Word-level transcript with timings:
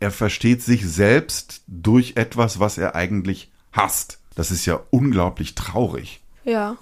er 0.00 0.10
versteht 0.10 0.62
sich 0.62 0.88
selbst 0.88 1.62
durch 1.66 2.12
etwas, 2.16 2.60
was 2.60 2.78
er 2.78 2.94
eigentlich 2.94 3.50
hasst. 3.72 4.20
Das 4.34 4.50
ist 4.50 4.64
ja 4.66 4.80
unglaublich 4.90 5.54
traurig. 5.54 6.20
Ja. 6.44 6.76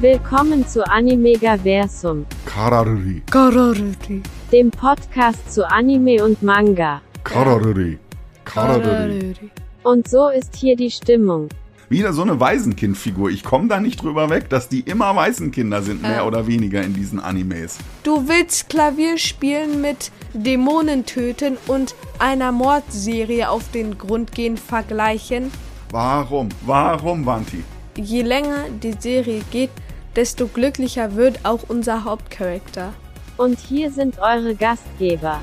Willkommen 0.00 0.66
zu 0.66 0.86
Animegaversum, 0.86 2.24
Kararuri, 2.46 3.22
Kararuri. 3.30 4.22
dem 4.52 4.70
Podcast 4.70 5.52
zu 5.52 5.68
Anime 5.68 6.24
und 6.24 6.40
Manga. 6.40 7.02
Kararuri, 7.24 7.98
Kararuri. 8.44 9.34
Und 9.82 10.08
so 10.08 10.28
ist 10.28 10.54
hier 10.54 10.76
die 10.76 10.90
Stimmung. 10.90 11.48
Wieder 11.90 12.12
so 12.12 12.20
eine 12.20 12.38
Waisenkindfigur. 12.38 13.30
Ich 13.30 13.42
komme 13.42 13.68
da 13.68 13.80
nicht 13.80 14.02
drüber 14.02 14.28
weg, 14.28 14.50
dass 14.50 14.68
die 14.68 14.80
immer 14.80 15.16
Waisenkinder 15.16 15.82
sind, 15.82 16.02
mehr 16.02 16.26
oder 16.26 16.46
weniger 16.46 16.82
in 16.82 16.92
diesen 16.92 17.18
Animes. 17.18 17.78
Du 18.02 18.28
willst 18.28 18.68
Klavier 18.68 19.16
spielen 19.16 19.80
mit 19.80 20.12
Dämonen 20.34 21.06
töten 21.06 21.56
und 21.66 21.94
einer 22.18 22.52
Mordserie 22.52 23.48
auf 23.48 23.70
den 23.70 23.96
Grund 23.96 24.32
gehen 24.32 24.58
vergleichen? 24.58 25.50
Warum? 25.90 26.50
Warum, 26.66 27.24
Wanti? 27.24 27.64
Je 27.96 28.20
länger 28.20 28.66
die 28.82 28.94
Serie 28.98 29.40
geht, 29.50 29.70
desto 30.14 30.46
glücklicher 30.46 31.16
wird 31.16 31.40
auch 31.44 31.62
unser 31.68 32.04
Hauptcharakter. 32.04 32.92
Und 33.38 33.58
hier 33.58 33.90
sind 33.90 34.18
eure 34.18 34.54
Gastgeber. 34.54 35.40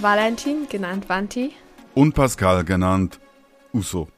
Valentin, 0.00 0.66
genannt 0.70 1.08
Vanti. 1.08 1.52
Und 1.94 2.14
Pascal 2.14 2.64
genannt 2.64 3.20
Uso, 3.72 4.08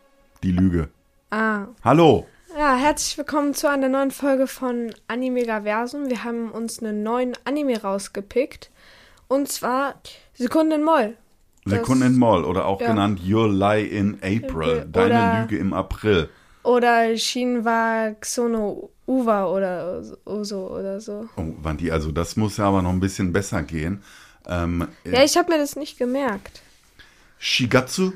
die 0.42 0.52
Lüge. 0.52 0.88
Ah. 1.30 1.66
Hallo. 1.83 2.27
Ja, 2.56 2.77
herzlich 2.77 3.19
willkommen 3.19 3.55
zu 3.55 3.69
einer 3.69 3.88
neuen 3.88 4.10
Folge 4.12 4.47
von 4.47 4.92
Animegaversum. 5.08 6.08
Wir 6.08 6.22
haben 6.22 6.50
uns 6.53 6.81
einen 6.81 7.03
neuen 7.03 7.36
Anime 7.44 7.81
rausgepickt. 7.83 8.70
Und 9.27 9.48
zwar 9.48 9.94
Sekunden 10.34 10.84
Moll. 10.84 11.16
Sekunden 11.66 12.16
Moll 12.16 12.44
oder 12.44 12.66
auch 12.66 12.81
Ja. 12.81 12.89
genannt 12.89 13.20
Your 13.28 13.48
Lie 13.48 13.86
in 13.86 14.14
April, 14.16 14.42
April. 14.44 14.86
deine 14.92 15.06
Oder- 15.14 15.41
Lüge 15.42 15.59
im 15.59 15.72
April. 15.72 16.28
Oder 16.62 17.16
Shinwa 17.16 18.12
Xono 18.20 18.91
Uwa 19.06 19.47
oder 19.47 20.03
so 20.03 20.69
oder 20.70 21.00
so. 21.00 21.28
Oh, 21.36 21.42
Wanti, 21.62 21.91
also 21.91 22.11
das 22.12 22.36
muss 22.36 22.56
ja 22.56 22.66
aber 22.69 22.81
noch 22.83 22.91
ein 22.91 23.00
bisschen 23.00 23.33
besser 23.33 23.62
gehen. 23.62 24.03
Ähm, 24.47 24.86
Ja, 25.05 25.22
ich 25.25 25.36
habe 25.36 25.50
mir 25.53 25.59
das 25.59 25.77
nicht 25.77 25.98
gemerkt. 25.98 26.62
Shigatsu 27.38 28.12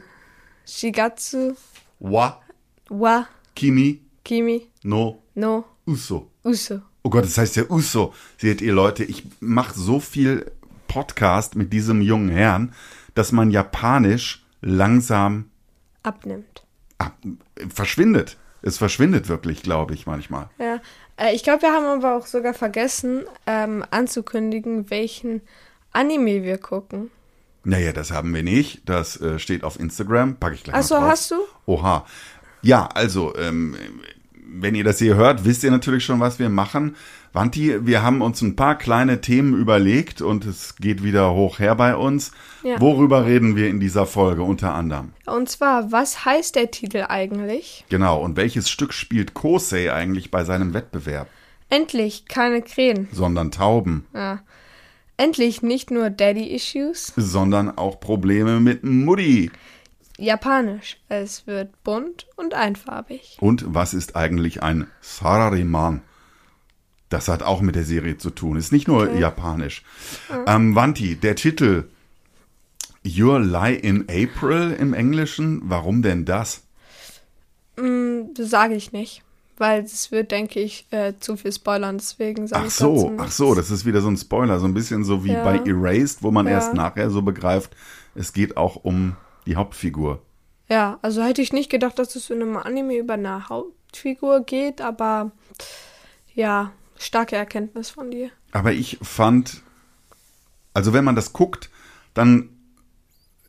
Shigatsu 0.67 1.57
wa 2.01 2.41
wa 2.89 3.27
Kimi 3.55 4.01
Kimi 4.25 4.69
no 4.85 5.23
no 5.35 5.65
Uso. 5.87 6.31
Uso. 6.45 6.83
Oh 7.03 7.09
Gott, 7.11 7.25
das 7.25 7.39
heißt 7.39 7.57
ja 7.57 7.65
Uso. 7.71 8.13
Seht 8.37 8.61
ihr 8.61 8.75
Leute, 8.75 9.05
ich 9.05 9.25
mache 9.41 9.79
so 9.79 10.01
viel 10.01 10.51
Podcast 10.87 11.57
mit 11.57 11.73
diesem 11.73 12.03
jungen 12.03 12.29
Herrn, 12.29 12.75
dass 13.15 13.33
man 13.33 13.51
Japanisch 13.51 14.45
langsam 14.61 15.51
Abnimmt. 16.03 16.65
ah, 16.99 17.11
verschwindet. 17.75 18.37
Es 18.61 18.77
verschwindet 18.77 19.29
wirklich, 19.29 19.63
glaube 19.63 19.95
ich, 19.95 20.07
manchmal. 20.07 20.51
Ja. 20.59 20.81
Äh, 21.17 21.35
ich 21.35 21.43
glaube, 21.43 21.63
wir 21.63 21.73
haben 21.73 21.87
aber 21.87 22.17
auch 22.17 22.27
sogar 22.27 22.53
vergessen, 22.53 23.25
ähm, 23.47 23.85
anzukündigen, 23.91 24.91
welchen 24.91 25.41
Anime 25.93 26.43
wir 26.43 26.59
gucken. 26.59 27.11
Naja, 27.69 27.93
das 27.93 28.11
haben 28.11 28.35
wir 28.35 28.43
nicht. 28.43 28.89
Das 28.89 29.21
äh, 29.21 29.39
steht 29.39 29.63
auf 29.63 29.79
Instagram. 29.79 30.37
Packe 30.37 30.55
ich 30.55 30.65
gleich 30.65 30.75
Ach 30.77 30.83
so, 30.83 30.95
mal 30.95 31.01
drauf. 31.03 31.11
hast 31.11 31.31
du? 31.31 31.35
Oha. 31.67 32.07
Ja, 32.63 32.89
also, 32.95 33.37
ähm, 33.37 33.77
wenn 34.51 34.75
ihr 34.75 34.85
das 34.85 34.99
hier 34.99 35.17
hört, 35.17 35.45
wisst 35.45 35.65
ihr 35.65 35.71
natürlich 35.71 36.03
schon, 36.03 36.19
was 36.19 36.39
wir 36.39 36.49
machen. 36.49 36.97
Wanti, 37.35 37.87
wir 37.87 38.03
haben 38.03 38.23
uns 38.23 38.41
ein 38.41 38.57
paar 38.57 38.79
kleine 38.79 39.21
Themen 39.21 39.55
überlegt 39.55 40.23
und 40.23 40.47
es 40.47 40.77
geht 40.77 41.05
wieder 41.05 41.35
hoch 41.35 41.59
her 41.59 41.75
bei 41.75 41.95
uns. 41.95 42.33
Ja. 42.63 42.81
Worüber 42.81 43.27
reden 43.27 43.55
wir 43.55 43.69
in 43.69 43.81
dieser 43.81 44.07
Folge 44.07 44.43
unter 44.43 44.75
anderem? 44.75 45.13
Und 45.27 45.51
zwar, 45.51 45.93
was 45.93 46.25
heißt 46.25 46.57
der 46.57 46.71
Titel 46.71 47.05
eigentlich? 47.07 47.85
Genau, 47.91 48.23
und 48.23 48.39
welches 48.39 48.71
Stück 48.71 48.95
spielt 48.95 49.35
Kosei 49.35 49.93
eigentlich 49.93 50.31
bei 50.31 50.43
seinem 50.45 50.73
Wettbewerb? 50.73 51.29
Endlich 51.69 52.25
keine 52.29 52.63
Krähen. 52.63 53.09
Sondern 53.13 53.51
Tauben, 53.51 54.07
Ja. 54.15 54.41
Endlich 55.19 55.61
nicht 55.63 55.91
nur 55.91 56.09
Daddy-Issues. 56.11 57.13
sondern 57.17 57.77
auch 57.77 58.01
Probleme 58.01 58.61
mit 58.61 58.85
Mutti. 58.85 59.51
Japanisch. 60.17 60.97
Es 61.09 61.47
wird 61.47 61.83
bunt 61.85 62.27
und 62.37 62.55
einfarbig. 62.55 63.37
Und 63.41 63.65
was 63.69 63.95
ist 63.95 64.17
eigentlich 64.17 64.63
ein 64.63 64.87
Sarariman? 65.01 66.01
Das 67.09 67.29
hat 67.29 67.43
auch 67.43 67.61
mit 67.61 67.75
der 67.75 67.85
Serie 67.85 68.17
zu 68.19 68.31
tun. 68.31 68.57
Ist 68.57 68.73
nicht 68.73 68.87
nur 68.89 69.13
japanisch. 69.15 69.83
Ähm, 70.47 70.75
Wanti, 70.75 71.17
der 71.17 71.37
Titel 71.37 71.85
Your 73.07 73.41
Lie 73.41 73.75
in 73.77 74.03
April 74.09 74.77
im 74.79 74.93
Englischen. 74.95 75.63
Warum 75.65 76.03
denn 76.03 76.25
das? 76.25 76.65
Hm, 77.77 78.35
Das 78.35 78.51
sage 78.51 78.75
ich 78.75 78.93
nicht. 78.93 79.23
Weil 79.59 79.83
es 79.83 80.11
wird, 80.13 80.31
denke 80.31 80.61
ich, 80.61 80.87
äh, 80.91 81.15
zu 81.19 81.37
viel 81.37 81.53
spoilern. 81.53 81.99
Deswegen 81.99 82.47
sage 82.47 82.63
Ach 82.63 82.67
ich 82.69 82.75
so, 82.75 83.13
ach 83.19 83.31
so, 83.33 83.55
das 83.55 83.71
ist 83.71 83.85
wieder 83.85 84.01
so 84.01 84.09
ein 84.09 84.17
Spoiler. 84.17 84.59
So 84.61 84.67
ein 84.67 84.75
bisschen 84.75 85.05
so 85.05 85.25
wie 85.25 85.33
Ja. 85.33 85.43
bei 85.43 85.59
Erased, 85.59 86.23
wo 86.23 86.31
man 86.31 86.47
Ja. 86.47 86.53
erst 86.53 86.75
nachher 86.75 87.11
so 87.11 87.23
begreift, 87.23 87.77
es 88.15 88.33
geht 88.33 88.57
auch 88.57 88.77
um 88.77 89.17
die 89.47 89.57
Hauptfigur. 89.57 90.23
Ja, 90.69 90.99
also 91.03 91.23
hätte 91.23 91.43
ich 91.43 91.53
nicht 91.53 91.71
gedacht, 91.71 91.99
dass 91.99 92.15
es 92.15 92.31
in 92.31 92.41
einem 92.43 92.57
Anime 92.57 92.97
über 92.99 93.15
eine 93.15 93.49
Hauptfigur 93.49 94.43
geht, 94.45 94.81
aber 94.81 95.33
ja, 96.35 96.73
starke 96.99 97.37
Erkenntnis 97.37 97.91
von 97.91 98.11
dir. 98.11 98.31
Aber 98.53 98.73
ich 98.73 98.99
fand, 99.03 99.63
also 100.75 100.93
wenn 100.93 101.05
man 101.05 101.17
das 101.17 101.33
guckt, 101.33 101.71
dann 102.15 102.51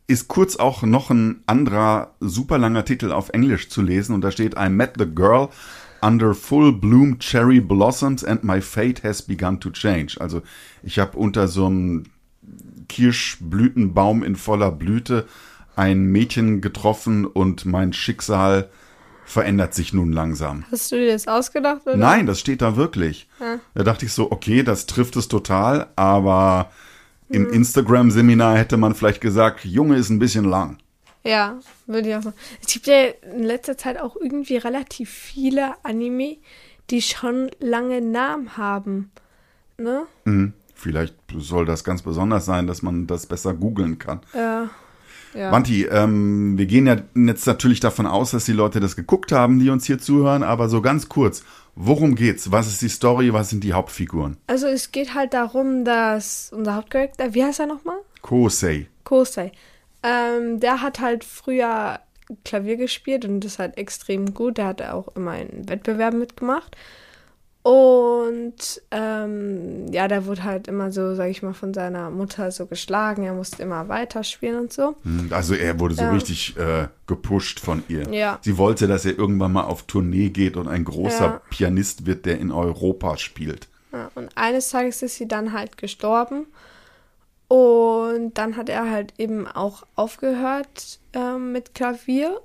ist 0.07 0.27
kurz 0.27 0.55
auch 0.55 0.81
noch 0.81 1.11
ein 1.11 1.43
anderer 1.45 2.15
super 2.19 2.57
langer 2.57 2.83
Titel 2.85 3.11
auf 3.11 3.29
Englisch 3.29 3.69
zu 3.69 3.81
lesen 3.83 4.15
und 4.15 4.21
da 4.21 4.31
steht 4.31 4.55
I 4.57 4.67
met 4.69 4.93
the 4.97 5.05
girl 5.05 5.49
under 6.01 6.33
full 6.33 6.71
bloom 6.71 7.19
cherry 7.19 7.59
blossoms 7.59 8.23
and 8.23 8.43
my 8.43 8.61
fate 8.61 9.03
has 9.03 9.21
begun 9.21 9.59
to 9.59 9.69
change. 9.69 10.19
Also 10.19 10.41
ich 10.83 10.99
habe 10.99 11.17
unter 11.17 11.47
so 11.47 11.65
einem 11.65 12.05
Kirschblütenbaum 12.87 14.23
in 14.23 14.35
voller 14.35 14.71
Blüte 14.71 15.27
ein 15.75 16.05
Mädchen 16.05 16.61
getroffen 16.61 17.25
und 17.25 17.65
mein 17.65 17.93
Schicksal 17.93 18.69
verändert 19.25 19.75
sich 19.75 19.93
nun 19.93 20.11
langsam. 20.11 20.65
Hast 20.71 20.91
du 20.91 20.95
dir 20.95 21.11
das 21.11 21.27
ausgedacht? 21.27 21.85
Oder? 21.85 21.95
Nein, 21.97 22.25
das 22.25 22.39
steht 22.39 22.61
da 22.63 22.75
wirklich. 22.75 23.29
Da 23.75 23.83
dachte 23.83 24.05
ich 24.05 24.13
so, 24.13 24.31
okay, 24.31 24.63
das 24.63 24.87
trifft 24.87 25.15
es 25.15 25.27
total, 25.27 25.87
aber 25.95 26.71
im 27.29 27.47
Instagram-Seminar 27.47 28.57
hätte 28.57 28.77
man 28.77 28.95
vielleicht 28.95 29.21
gesagt, 29.21 29.65
Junge 29.65 29.97
ist 29.97 30.09
ein 30.09 30.17
bisschen 30.17 30.45
lang. 30.45 30.79
Ja, 31.23 31.59
würde 31.85 32.09
ich 32.09 32.15
auch 32.15 32.21
sagen. 32.21 32.35
Es 32.61 32.73
gibt 32.73 32.87
ja 32.87 33.07
in 33.33 33.43
letzter 33.43 33.77
Zeit 33.77 33.99
auch 33.99 34.15
irgendwie 34.15 34.57
relativ 34.57 35.09
viele 35.09 35.73
Anime, 35.83 36.37
die 36.89 37.01
schon 37.01 37.51
lange 37.59 38.01
Namen 38.01 38.57
haben. 38.57 39.11
Ne? 39.77 40.03
Hm, 40.25 40.53
vielleicht 40.73 41.15
soll 41.37 41.65
das 41.65 41.83
ganz 41.83 42.01
besonders 42.01 42.45
sein, 42.45 42.67
dass 42.67 42.81
man 42.81 43.07
das 43.07 43.25
besser 43.25 43.53
googeln 43.53 43.99
kann. 43.99 44.21
Ja. 44.33 44.69
Ja. 45.35 45.51
Wanti, 45.51 45.85
ähm, 45.85 46.57
wir 46.57 46.65
gehen 46.65 46.87
ja 46.87 46.97
jetzt 47.15 47.45
natürlich 47.45 47.79
davon 47.79 48.07
aus, 48.07 48.31
dass 48.31 48.45
die 48.45 48.51
Leute 48.51 48.79
das 48.79 48.95
geguckt 48.95 49.31
haben, 49.31 49.59
die 49.59 49.69
uns 49.69 49.85
hier 49.85 49.99
zuhören, 49.99 50.41
aber 50.41 50.69
so 50.69 50.81
ganz 50.81 51.07
kurz, 51.07 51.43
worum 51.75 52.15
geht's? 52.15 52.51
Was 52.51 52.67
ist 52.67 52.81
die 52.81 52.89
Story? 52.89 53.31
Was 53.31 53.49
sind 53.51 53.63
die 53.63 53.73
Hauptfiguren? 53.73 54.37
Also 54.47 54.65
es 54.65 54.91
geht 54.91 55.13
halt 55.13 55.35
darum, 55.35 55.85
dass 55.85 56.51
unser 56.51 56.75
Hauptcharakter, 56.75 57.33
wie 57.35 57.43
heißt 57.43 57.59
er 57.59 57.67
nochmal? 57.67 57.97
Kosei. 58.21 58.87
Kosei. 59.03 59.51
Ähm, 60.03 60.59
der 60.59 60.81
hat 60.81 60.99
halt 60.99 61.23
früher 61.23 61.99
Klavier 62.45 62.77
gespielt 62.77 63.25
und 63.25 63.43
ist 63.43 63.59
halt 63.59 63.77
extrem 63.77 64.33
gut. 64.33 64.57
Der 64.57 64.67
hat 64.67 64.81
auch 64.81 65.15
immer 65.15 65.37
in 65.39 65.67
Wettbewerben 65.67 66.19
mitgemacht. 66.19 66.75
Und 67.61 68.81
ähm, 68.91 69.91
ja, 69.91 70.07
der 70.07 70.25
wurde 70.25 70.43
halt 70.45 70.67
immer 70.69 70.91
so, 70.91 71.13
sag 71.15 71.29
ich 71.29 71.43
mal, 71.43 71.53
von 71.53 71.73
seiner 71.73 72.09
Mutter 72.09 72.51
so 72.51 72.65
geschlagen. 72.65 73.23
Er 73.23 73.33
musste 73.33 73.61
immer 73.61 73.89
weiterspielen 73.89 74.59
und 74.59 74.73
so. 74.73 74.95
Hm, 75.03 75.27
Also 75.31 75.55
er 75.55 75.79
wurde 75.79 75.93
so 75.95 76.03
Ja. 76.03 76.11
richtig 76.11 76.55
äh, 76.57 76.87
gepusht 77.05 77.59
von 77.59 77.83
ihr. 77.89 78.07
Ja. 78.13 78.39
Sie 78.41 78.57
wollte, 78.57 78.87
dass 78.87 79.05
er 79.05 79.17
irgendwann 79.17 79.51
mal 79.51 79.63
auf 79.63 79.83
Tournee 79.83 80.29
geht 80.29 80.55
und 80.55 80.67
ein 80.69 80.85
großer 80.85 81.25
Ja. 81.25 81.41
Pianist 81.49 82.05
wird, 82.05 82.25
der 82.25 82.39
in 82.39 82.51
Europa 82.51 83.17
spielt. 83.17 83.67
Ja, 83.91 84.09
und 84.15 84.29
eines 84.37 84.69
Tages 84.69 85.01
ist 85.01 85.15
sie 85.15 85.27
dann 85.27 85.51
halt 85.51 85.77
gestorben. 85.77 86.45
Und 87.49 88.37
dann 88.37 88.55
hat 88.55 88.69
er 88.69 88.89
halt 88.89 89.15
eben 89.17 89.47
auch 89.47 89.83
aufgehört 89.95 90.99
ähm, 91.13 91.51
mit 91.51 91.73
Klavier. 91.73 92.39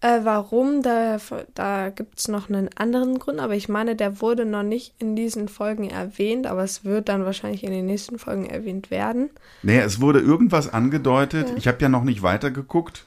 Äh, 0.00 0.20
warum? 0.22 0.82
Da, 0.82 1.18
da 1.54 1.90
gibt 1.90 2.20
es 2.20 2.28
noch 2.28 2.48
einen 2.48 2.70
anderen 2.76 3.18
Grund, 3.18 3.40
aber 3.40 3.56
ich 3.56 3.68
meine, 3.68 3.96
der 3.96 4.20
wurde 4.20 4.44
noch 4.44 4.62
nicht 4.62 4.94
in 5.00 5.16
diesen 5.16 5.48
Folgen 5.48 5.90
erwähnt, 5.90 6.46
aber 6.46 6.62
es 6.62 6.84
wird 6.84 7.08
dann 7.08 7.24
wahrscheinlich 7.24 7.64
in 7.64 7.72
den 7.72 7.86
nächsten 7.86 8.20
Folgen 8.20 8.46
erwähnt 8.46 8.92
werden. 8.92 9.30
Naja, 9.64 9.82
es 9.82 10.00
wurde 10.00 10.20
irgendwas 10.20 10.72
angedeutet. 10.72 11.52
Ich 11.56 11.66
habe 11.66 11.78
ja 11.80 11.88
noch 11.88 12.04
nicht 12.04 12.22
weitergeguckt. 12.22 13.04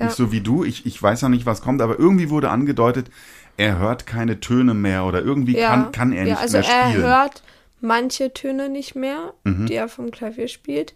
Ja. 0.00 0.06
Nicht 0.06 0.16
so 0.16 0.32
wie 0.32 0.40
du. 0.40 0.64
Ich, 0.64 0.84
ich 0.84 1.00
weiß 1.00 1.22
noch 1.22 1.28
nicht, 1.28 1.46
was 1.46 1.62
kommt, 1.62 1.80
aber 1.80 1.96
irgendwie 1.96 2.28
wurde 2.28 2.50
angedeutet, 2.50 3.08
er 3.56 3.78
hört 3.78 4.06
keine 4.06 4.40
Töne 4.40 4.74
mehr 4.74 5.04
oder 5.04 5.22
irgendwie 5.22 5.54
kann, 5.54 5.92
kann 5.92 6.12
er 6.12 6.24
nicht 6.24 6.32
ja, 6.32 6.40
also 6.40 6.56
mehr 6.56 6.64
spielen. 6.64 7.02
er 7.02 7.08
hört 7.08 7.42
manche 7.82 8.32
Töne 8.32 8.68
nicht 8.68 8.94
mehr, 8.94 9.34
Mhm. 9.44 9.66
die 9.66 9.74
er 9.74 9.88
vom 9.88 10.10
Klavier 10.10 10.48
spielt. 10.48 10.94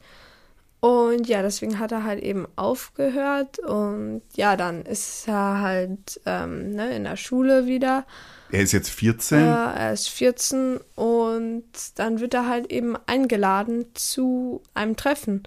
Und 0.81 1.27
ja, 1.27 1.43
deswegen 1.43 1.79
hat 1.79 1.91
er 1.91 2.05
halt 2.05 2.23
eben 2.23 2.47
aufgehört. 2.55 3.59
Und 3.59 4.23
ja, 4.37 4.57
dann 4.57 4.83
ist 4.83 5.27
er 5.27 5.61
halt 5.61 6.21
ähm, 6.27 6.71
ne, 6.75 6.95
in 6.95 7.05
der 7.05 7.17
Schule 7.17 7.67
wieder. 7.67 8.05
er 8.53 8.63
ist 8.63 8.73
jetzt 8.73 8.91
14. 8.91 9.41
Ja, 9.45 9.73
er 9.73 9.93
ist 9.93 10.09
14 10.09 10.79
und 10.95 11.65
dann 11.97 12.21
wird 12.21 12.35
er 12.35 12.47
halt 12.49 12.71
eben 12.71 12.95
eingeladen 13.07 13.87
zu 13.95 14.63
einem 14.75 14.97
Treffen. 14.97 15.43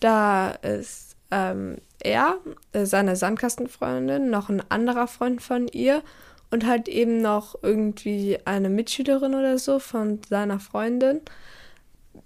Da 0.00 0.50
ist 0.50 1.16
ähm, 1.32 1.78
er, 2.04 2.36
äh, 2.72 2.84
seine 2.84 3.16
Sandkastenfreundin, 3.16 4.30
noch 4.30 4.48
ein 4.50 4.62
anderer 4.70 5.08
Freund 5.08 5.42
von 5.42 5.66
ihr 5.68 6.02
und 6.50 6.66
halt 6.66 6.88
eben 6.88 7.20
noch 7.20 7.56
irgendwie 7.62 8.38
eine 8.44 8.68
Mitschülerin 8.70 9.34
oder 9.34 9.58
so 9.58 9.78
von 9.78 10.20
seiner 10.28 10.60
Freundin, 10.60 11.20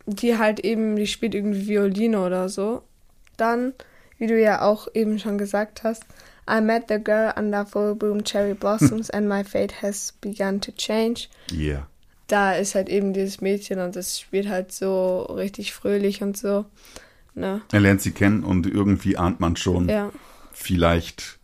die 0.06 0.38
halt 0.38 0.61
eben, 0.61 0.96
die 0.96 1.06
spielt 1.06 1.34
irgendwie 1.34 1.69
Violine 1.69 2.20
oder 2.20 2.49
so. 2.49 2.82
Dann, 3.37 3.72
wie 4.19 4.26
du 4.26 4.40
ja 4.40 4.62
auch 4.62 4.88
eben 4.94 5.19
schon 5.19 5.38
gesagt 5.38 5.82
hast, 5.82 6.05
I 6.49 6.61
met 6.61 6.84
the 6.88 6.99
girl 7.02 7.32
under 7.37 7.64
full 7.64 7.94
bloom 7.94 8.25
cherry 8.25 8.55
blossoms 8.55 9.11
and 9.12 9.28
my 9.28 9.44
fate 9.44 9.82
has 9.82 10.12
begun 10.20 10.61
to 10.61 10.73
change. 10.73 11.28
Yeah. 11.52 11.87
Da 12.26 12.52
ist 12.52 12.75
halt 12.76 12.88
eben 12.88 13.12
dieses 13.12 13.40
Mädchen 13.40 13.81
und 13.81 13.96
das 13.96 14.20
spielt 14.20 14.49
halt 14.49 14.70
so 14.70 15.23
richtig 15.23 15.73
fröhlich 15.73 16.23
und 16.23 16.37
so. 16.37 16.64
Ne? 17.34 17.62
Er 17.73 17.81
lernt 17.81 18.00
sie 18.02 18.12
kennen 18.12 18.44
und 18.44 18.66
irgendwie 18.66 19.16
ahnt 19.16 19.40
man 19.40 19.56
schon, 19.56 19.88
Ja. 19.88 20.12
vielleicht 20.52 21.38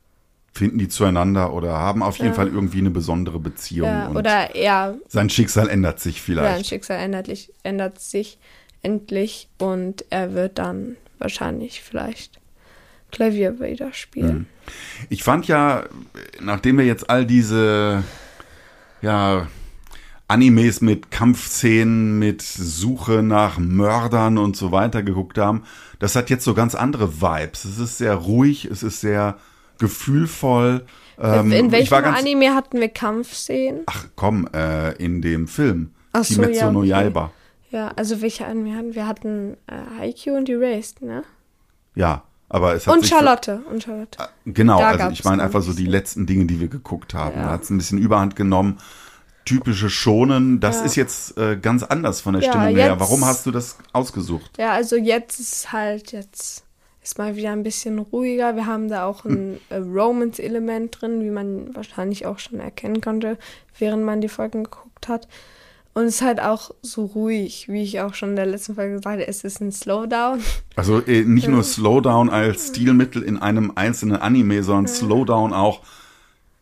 finden 0.56 0.78
die 0.78 0.88
zueinander 0.88 1.52
oder 1.52 1.72
haben 1.74 2.02
auf 2.02 2.16
jeden 2.16 2.28
Ja. 2.30 2.34
Fall 2.34 2.48
irgendwie 2.48 2.78
eine 2.78 2.90
besondere 2.90 3.38
Beziehung. 3.38 3.88
ja. 3.88 4.10
Oder 4.10 4.54
er, 4.54 4.96
sein 5.08 5.28
Schicksal 5.30 5.68
ändert 5.68 6.00
sich 6.00 6.16
sein 6.16 6.24
vielleicht. 6.24 6.66
Schicksal 6.66 6.98
ändert, 6.98 7.26
sich- 7.26 7.52
ändert 7.62 8.00
sich 8.00 8.38
endlich 8.82 9.48
und 9.58 10.04
er 10.10 10.32
wird 10.34 10.58
dann 10.58 10.96
wahrscheinlich 11.18 11.82
vielleicht 11.82 12.40
Klavier 13.12 13.60
wieder 13.60 13.92
spielen. 13.92 14.46
Ich 15.10 15.22
fand 15.22 15.46
ja, 15.46 15.84
nachdem 16.40 16.78
wir 16.78 16.84
jetzt 16.86 17.08
all 17.08 17.24
diese 17.26 18.02
ja, 19.02 19.46
Animes 20.28 20.80
mit 20.80 21.10
Kampfszenen, 21.10 22.18
mit 22.18 22.42
Suche 22.42 23.22
nach 23.22 23.58
Mördern 23.58 24.38
und 24.38 24.56
so 24.56 24.72
weiter 24.72 25.02
geguckt 25.02 25.38
haben, 25.38 25.62
das 25.98 26.16
hat 26.16 26.30
jetzt 26.30 26.44
so 26.44 26.52
ganz 26.54 26.74
andere 26.74 27.20
Vibes. 27.20 27.64
Es 27.64 27.78
ist 27.78 27.98
sehr 27.98 28.14
ruhig, 28.14 28.64
es 28.64 28.82
ist 28.82 29.00
sehr 29.00 29.36
gefühlvoll. 29.78 30.84
Ähm, 31.18 31.50
In 31.52 31.72
welchem 31.72 31.94
Anime 32.04 32.54
hatten 32.54 32.78
wir 32.80 32.88
Kampfszenen? 32.88 33.82
Ach 33.86 34.06
komm, 34.16 34.48
äh, 34.54 34.92
in 35.02 35.22
dem 35.22 35.48
Film. 35.48 35.90
Ach 36.12 36.24
so, 36.24 36.34
Kimetsu 36.42 36.60
ja, 36.60 36.72
no. 36.72 36.82
Yaiba. 36.82 37.30
Ja, 37.70 37.88
also 37.96 38.20
welche 38.22 38.46
Anime 38.46 38.74
hatten 38.76 38.88
wir? 38.88 38.94
Wir 38.96 39.06
hatten 39.06 39.56
äh, 39.66 39.74
Haikyuu 40.00 40.36
und 40.36 40.48
Erased, 40.48 41.02
ne? 41.02 41.24
Ja, 41.94 42.22
aber 42.48 42.74
es 42.74 42.86
hat 42.86 42.94
Und 42.94 43.06
Charlotte. 43.06 43.62
Und 43.70 43.82
Charlotte. 43.84 44.18
Genau, 44.44 44.78
Da 44.78 44.90
also 44.90 45.08
ich 45.10 45.24
meine 45.24 45.42
einfach 45.42 45.60
ein 45.60 45.62
so 45.62 45.72
die 45.72 45.86
letzten 45.86 46.26
Dinge, 46.26 46.44
die 46.46 46.60
wir 46.60 46.68
geguckt 46.68 47.14
haben. 47.14 47.36
Ja. 47.38 47.44
Da 47.46 47.50
hat 47.52 47.62
es 47.64 47.70
ein 47.70 47.78
bisschen 47.78 47.98
Überhand 47.98 48.36
genommen. 48.36 48.78
Typische 49.46 49.88
Schonen, 49.90 50.60
das 50.60 50.76
Ja. 50.80 50.84
ist 50.84 50.96
jetzt 50.96 51.38
äh, 51.38 51.56
ganz 51.56 51.82
anders 51.84 52.20
von 52.20 52.34
der 52.34 52.42
Ja, 52.42 52.50
Stimmung 52.50 52.74
her. 52.76 52.88
jetzt- 52.90 53.00
Warum 53.00 53.24
hast 53.24 53.46
du 53.46 53.50
das 53.52 53.78
ausgesucht? 53.92 54.50
Ja, 54.58 54.72
also 54.72 54.96
jetzt 54.96 55.38
ist 55.40 55.72
halt, 55.72 56.12
jetzt 56.12 56.64
ist 57.06 57.18
mal 57.18 57.36
wieder 57.36 57.52
ein 57.52 57.62
bisschen 57.62 58.00
ruhiger. 58.00 58.56
Wir 58.56 58.66
haben 58.66 58.88
da 58.88 59.04
auch 59.06 59.24
ein 59.24 59.60
äh, 59.70 59.76
Romance-Element 59.76 61.00
drin, 61.00 61.22
wie 61.22 61.30
man 61.30 61.72
wahrscheinlich 61.74 62.26
auch 62.26 62.40
schon 62.40 62.58
erkennen 62.58 63.00
konnte, 63.00 63.38
während 63.78 64.04
man 64.04 64.20
die 64.20 64.28
Folgen 64.28 64.64
geguckt 64.64 65.06
hat. 65.06 65.28
Und 65.94 66.04
es 66.04 66.16
ist 66.16 66.22
halt 66.22 66.40
auch 66.40 66.72
so 66.82 67.04
ruhig, 67.04 67.68
wie 67.68 67.82
ich 67.82 68.00
auch 68.00 68.12
schon 68.14 68.30
in 68.30 68.36
der 68.36 68.46
letzten 68.46 68.74
Folge 68.74 68.94
gesagt 68.96 69.14
habe, 69.14 69.28
es 69.28 69.44
ist 69.44 69.60
ein 69.60 69.70
Slowdown. 69.70 70.40
Also 70.74 71.00
äh, 71.00 71.22
nicht 71.22 71.46
nur 71.48 71.62
Slowdown 71.62 72.28
als 72.28 72.68
Stilmittel 72.68 73.22
in 73.22 73.38
einem 73.38 73.72
einzelnen 73.76 74.16
Anime, 74.16 74.64
sondern 74.64 74.88
Slowdown 74.88 75.52
auch 75.52 75.82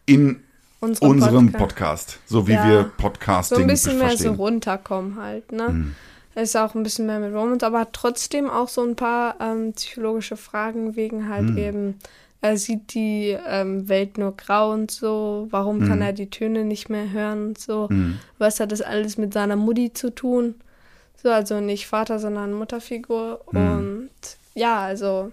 in 0.07 0.41
Unserem 0.81 1.11
unserem 1.11 1.53
Podcast. 1.53 2.19
Podcast, 2.19 2.19
so 2.27 2.47
wie 2.47 2.53
Ja. 2.53 2.69
wir 2.69 2.83
So 2.83 2.91
Podcasting 2.99 3.61
ein 3.63 3.67
bisschen 3.67 3.99
mehr 3.99 4.17
so 4.19 4.33
runterkommen 4.33 5.17
halt, 5.17 5.51
ne? 5.51 5.69
Mhm. 5.71 5.95
Ist 6.35 6.57
auch 6.57 6.75
ein 6.75 6.83
bisschen 6.83 7.07
mehr 7.07 7.21
mit 7.21 7.33
Romance, 7.33 7.65
aber 7.65 7.81
hat 7.81 7.93
trotzdem 7.93 8.51
auch 8.51 8.69
so 8.69 8.83
ein 8.83 8.97
paar 8.97 9.37
ähm, 9.41 9.73
psychologische 9.73 10.37
Fragen 10.37 10.97
wegen 10.97 11.29
halt 11.29 11.51
Mhm. 11.51 11.59
eben, 11.59 11.99
er 12.41 12.57
sieht 12.57 12.93
die 12.95 13.37
ähm, 13.47 13.89
Welt 13.89 14.19
nur 14.19 14.37
grau 14.37 14.73
und 14.73 14.91
so, 14.91 15.47
warum 15.51 15.81
kann 15.87 15.99
Mhm. 15.99 16.03
er 16.03 16.13
die 16.13 16.31
Töne 16.31 16.65
nicht 16.65 16.89
mehr 16.91 17.11
hören 17.11 17.49
und 17.49 17.59
so, 17.59 17.89
was 18.39 18.59
hat 18.59 18.73
das 18.73 18.83
alles 18.83 19.17
mit 19.17 19.33
seiner 19.33 19.57
Mutti 19.57 19.93
zu 19.93 20.11
tun? 20.11 20.57
So, 21.23 21.31
also 21.31 21.61
nicht 21.61 21.87
Vater, 21.87 22.19
sondern 22.19 22.53
Mutterfigur 22.53 23.41
Mhm. 23.53 23.59
und 23.59 24.11
ja, 24.55 24.81
also 24.81 25.31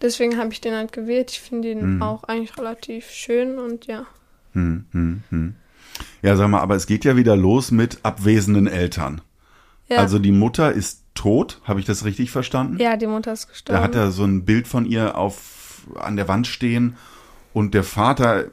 deswegen 0.00 0.38
habe 0.38 0.52
ich 0.52 0.60
den 0.60 0.74
halt 0.74 0.92
gewählt. 0.92 1.30
Ich 1.32 1.40
finde 1.40 1.70
ihn 1.72 1.96
Mhm. 1.96 2.02
auch 2.02 2.24
eigentlich 2.24 2.56
relativ 2.56 3.10
schön 3.10 3.58
und 3.58 3.86
ja. 3.86 4.06
Hm, 4.52 4.86
hm, 4.92 5.22
hm. 5.30 5.54
Ja, 6.22 6.36
sag 6.36 6.48
mal, 6.48 6.60
aber 6.60 6.76
es 6.76 6.86
geht 6.86 7.04
ja 7.04 7.16
wieder 7.16 7.36
los 7.36 7.70
mit 7.70 7.98
abwesenden 8.04 8.66
Eltern. 8.66 9.20
Ja, 9.90 9.98
Also 9.98 10.18
die 10.18 10.32
Mutter 10.32 10.72
ist 10.72 11.02
tot, 11.14 11.60
habe 11.64 11.80
ich 11.80 11.86
das 11.86 12.04
richtig 12.04 12.30
verstanden? 12.30 12.78
ja 12.78 12.96
die 12.96 13.06
Mutter 13.08 13.32
ist 13.32 13.48
gestorben. 13.48 13.76
Da 13.78 13.84
hat 13.84 13.94
er 13.94 14.10
so 14.12 14.24
ein 14.24 14.44
Bild 14.44 14.68
von 14.68 14.86
ihr 14.86 15.18
auf, 15.18 15.82
an 15.98 16.16
der 16.16 16.28
Wand 16.28 16.46
stehen 16.46 16.96
und 17.52 17.74
der 17.74 17.82
Vater 17.84 18.44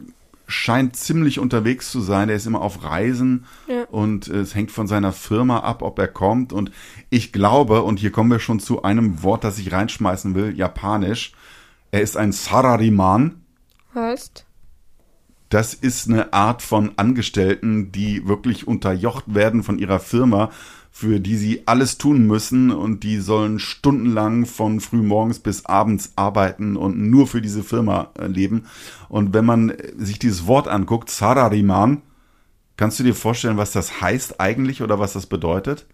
scheint 0.49 0.95
ziemlich 0.95 1.39
unterwegs 1.39 1.91
zu 1.91 1.99
sein. 1.99 2.29
Der 2.29 2.37
ist 2.37 2.45
immer 2.47 2.61
auf 2.61 2.83
Reisen 2.83 3.45
Ja. 3.67 3.83
und 3.91 4.27
es 4.29 4.55
hängt 4.55 4.71
von 4.71 4.87
seiner 4.87 5.11
Firma 5.11 5.59
ab, 5.59 5.81
ob 5.81 5.99
er 5.99 6.07
kommt. 6.07 6.53
Und 6.53 6.71
ich 7.09 7.31
glaube, 7.33 7.83
und 7.83 7.99
hier 7.99 8.11
kommen 8.11 8.31
wir 8.31 8.39
schon 8.39 8.59
zu 8.61 8.81
einem 8.83 9.21
Wort, 9.23 9.43
das 9.43 9.59
ich 9.59 9.71
reinschmeißen 9.73 10.35
will, 10.35 10.55
japanisch. 10.57 11.33
Er 11.91 12.01
ist 12.01 12.15
ein 12.17 12.31
Sarariman. 12.31 13.41
heißt. 13.93 14.45
Das 15.49 15.73
ist 15.73 16.09
eine 16.09 16.33
Art 16.33 16.61
von 16.61 16.91
Angestellten, 16.97 17.91
die 17.91 18.27
wirklich 18.27 18.67
unterjocht 18.67 19.33
werden 19.33 19.63
von 19.63 19.79
ihrer 19.79 19.99
Firma, 19.99 20.49
für 20.97 21.19
die 21.19 21.37
sie 21.37 21.61
alles 21.67 21.99
tun 21.99 22.25
müssen 22.25 22.71
und 22.71 23.03
die 23.03 23.19
sollen 23.19 23.59
stundenlang 23.59 24.47
von 24.47 24.79
frühmorgens 24.79 25.37
bis 25.37 25.63
abends 25.67 26.13
arbeiten 26.15 26.75
und 26.75 26.97
nur 26.97 27.27
für 27.27 27.39
diese 27.39 27.61
Firma 27.61 28.09
äh, 28.19 28.25
leben. 28.25 28.65
Und 29.07 29.31
wenn 29.35 29.45
man 29.45 29.69
äh, 29.69 29.91
sich 29.95 30.17
dieses 30.17 30.47
Wort 30.47 30.67
anguckt, 30.67 31.11
Sarariman, 31.11 32.01
kannst 32.77 32.97
du 32.97 33.03
dir 33.03 33.13
vorstellen, 33.13 33.57
was 33.57 33.73
das 33.73 34.01
heißt 34.01 34.39
eigentlich 34.39 34.81
oder 34.81 34.97
was 34.97 35.13
das 35.13 35.27
bedeutet? 35.27 35.85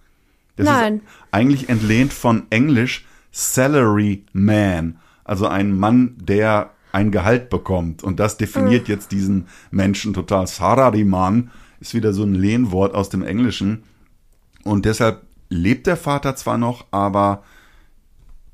Das 0.55 0.67
Nein. 0.67 0.95
ist 0.95 1.03
eigentlich 1.31 1.67
entlehnt 1.67 2.13
von 2.13 2.43
Englisch 2.49 3.05
Salary 3.29 4.23
Man, 4.31 4.99
also 5.25 5.47
ein 5.47 5.77
Mann, 5.77 6.15
der 6.17 6.69
ein 6.93 7.11
Gehalt 7.11 7.49
bekommt. 7.49 8.03
Und 8.03 8.21
das 8.21 8.37
definiert 8.37 8.87
jetzt 8.87 9.11
diesen 9.11 9.47
Menschen 9.69 10.13
total. 10.13 10.47
Sarariman 10.47 11.51
ist 11.81 11.93
wieder 11.93 12.13
so 12.13 12.23
ein 12.23 12.35
Lehnwort 12.35 12.95
aus 12.95 13.09
dem 13.09 13.21
Englischen. 13.21 13.83
Und 14.63 14.85
deshalb 14.85 15.21
lebt 15.49 15.87
der 15.87 15.97
Vater 15.97 16.35
zwar 16.35 16.57
noch, 16.57 16.85
aber 16.91 17.43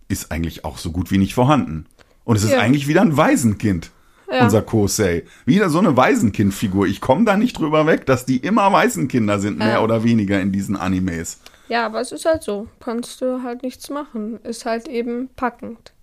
ist 0.07 0.31
eigentlich 0.31 0.65
auch 0.65 0.77
so 0.77 0.91
gut 0.91 1.11
wie 1.11 1.17
nicht 1.17 1.33
vorhanden. 1.33 1.85
Und 2.23 2.35
es 2.35 2.43
ist 2.43 2.51
Ja. 2.51 2.59
eigentlich 2.59 2.87
wieder 2.87 3.01
ein 3.01 3.15
Waisenkind, 3.17 3.91
Ja. 4.31 4.43
unser 4.43 4.61
Kosei. 4.61 5.23
Wieder 5.45 5.69
so 5.69 5.79
eine 5.79 5.95
Waisenkindfigur. 5.97 6.87
Ich 6.87 6.99
komme 7.01 7.25
da 7.25 7.37
nicht 7.37 7.57
drüber 7.57 7.85
weg, 7.85 8.05
dass 8.05 8.25
die 8.25 8.37
immer 8.37 8.71
Waisenkinder 8.71 9.39
sind, 9.39 9.57
mehr 9.59 9.73
Ja. 9.73 9.81
oder 9.81 10.03
weniger 10.03 10.41
in 10.41 10.51
diesen 10.51 10.75
Animes. 10.75 11.39
Ja, 11.67 11.85
aber 11.85 12.01
es 12.01 12.11
ist 12.11 12.25
halt 12.25 12.41
so. 12.43 12.67
Kannst 12.79 13.21
du 13.21 13.43
halt 13.43 13.61
nichts 13.61 13.89
machen. 13.91 14.39
Ist 14.43 14.65
halt 14.65 14.87
eben 14.87 15.29
packend. 15.35 15.93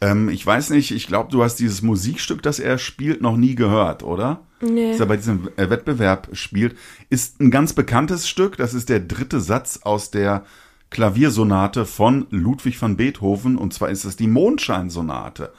Ähm, 0.00 0.28
ich 0.28 0.44
weiß 0.46 0.70
nicht, 0.70 0.90
ich 0.90 1.06
glaube, 1.06 1.30
du 1.30 1.42
hast 1.42 1.56
dieses 1.56 1.82
Musikstück, 1.82 2.42
das 2.42 2.58
er 2.58 2.78
spielt, 2.78 3.20
noch 3.22 3.36
nie 3.36 3.54
gehört, 3.54 4.02
oder? 4.02 4.40
Nee. 4.60 4.92
Das 4.92 5.00
er 5.00 5.06
bei 5.06 5.16
diesem 5.16 5.48
äh, 5.56 5.70
Wettbewerb 5.70 6.28
spielt. 6.32 6.76
Ist 7.10 7.40
ein 7.40 7.50
ganz 7.50 7.72
bekanntes 7.72 8.28
Stück. 8.28 8.56
Das 8.56 8.74
ist 8.74 8.88
der 8.88 9.00
dritte 9.00 9.40
Satz 9.40 9.80
aus 9.82 10.10
der 10.10 10.44
Klaviersonate 10.90 11.84
von 11.84 12.26
Ludwig 12.30 12.80
van 12.80 12.96
Beethoven. 12.96 13.56
Und 13.56 13.74
zwar 13.74 13.90
ist 13.90 14.04
es 14.04 14.16
die 14.16 14.26
Mondscheinsonate. 14.26 15.52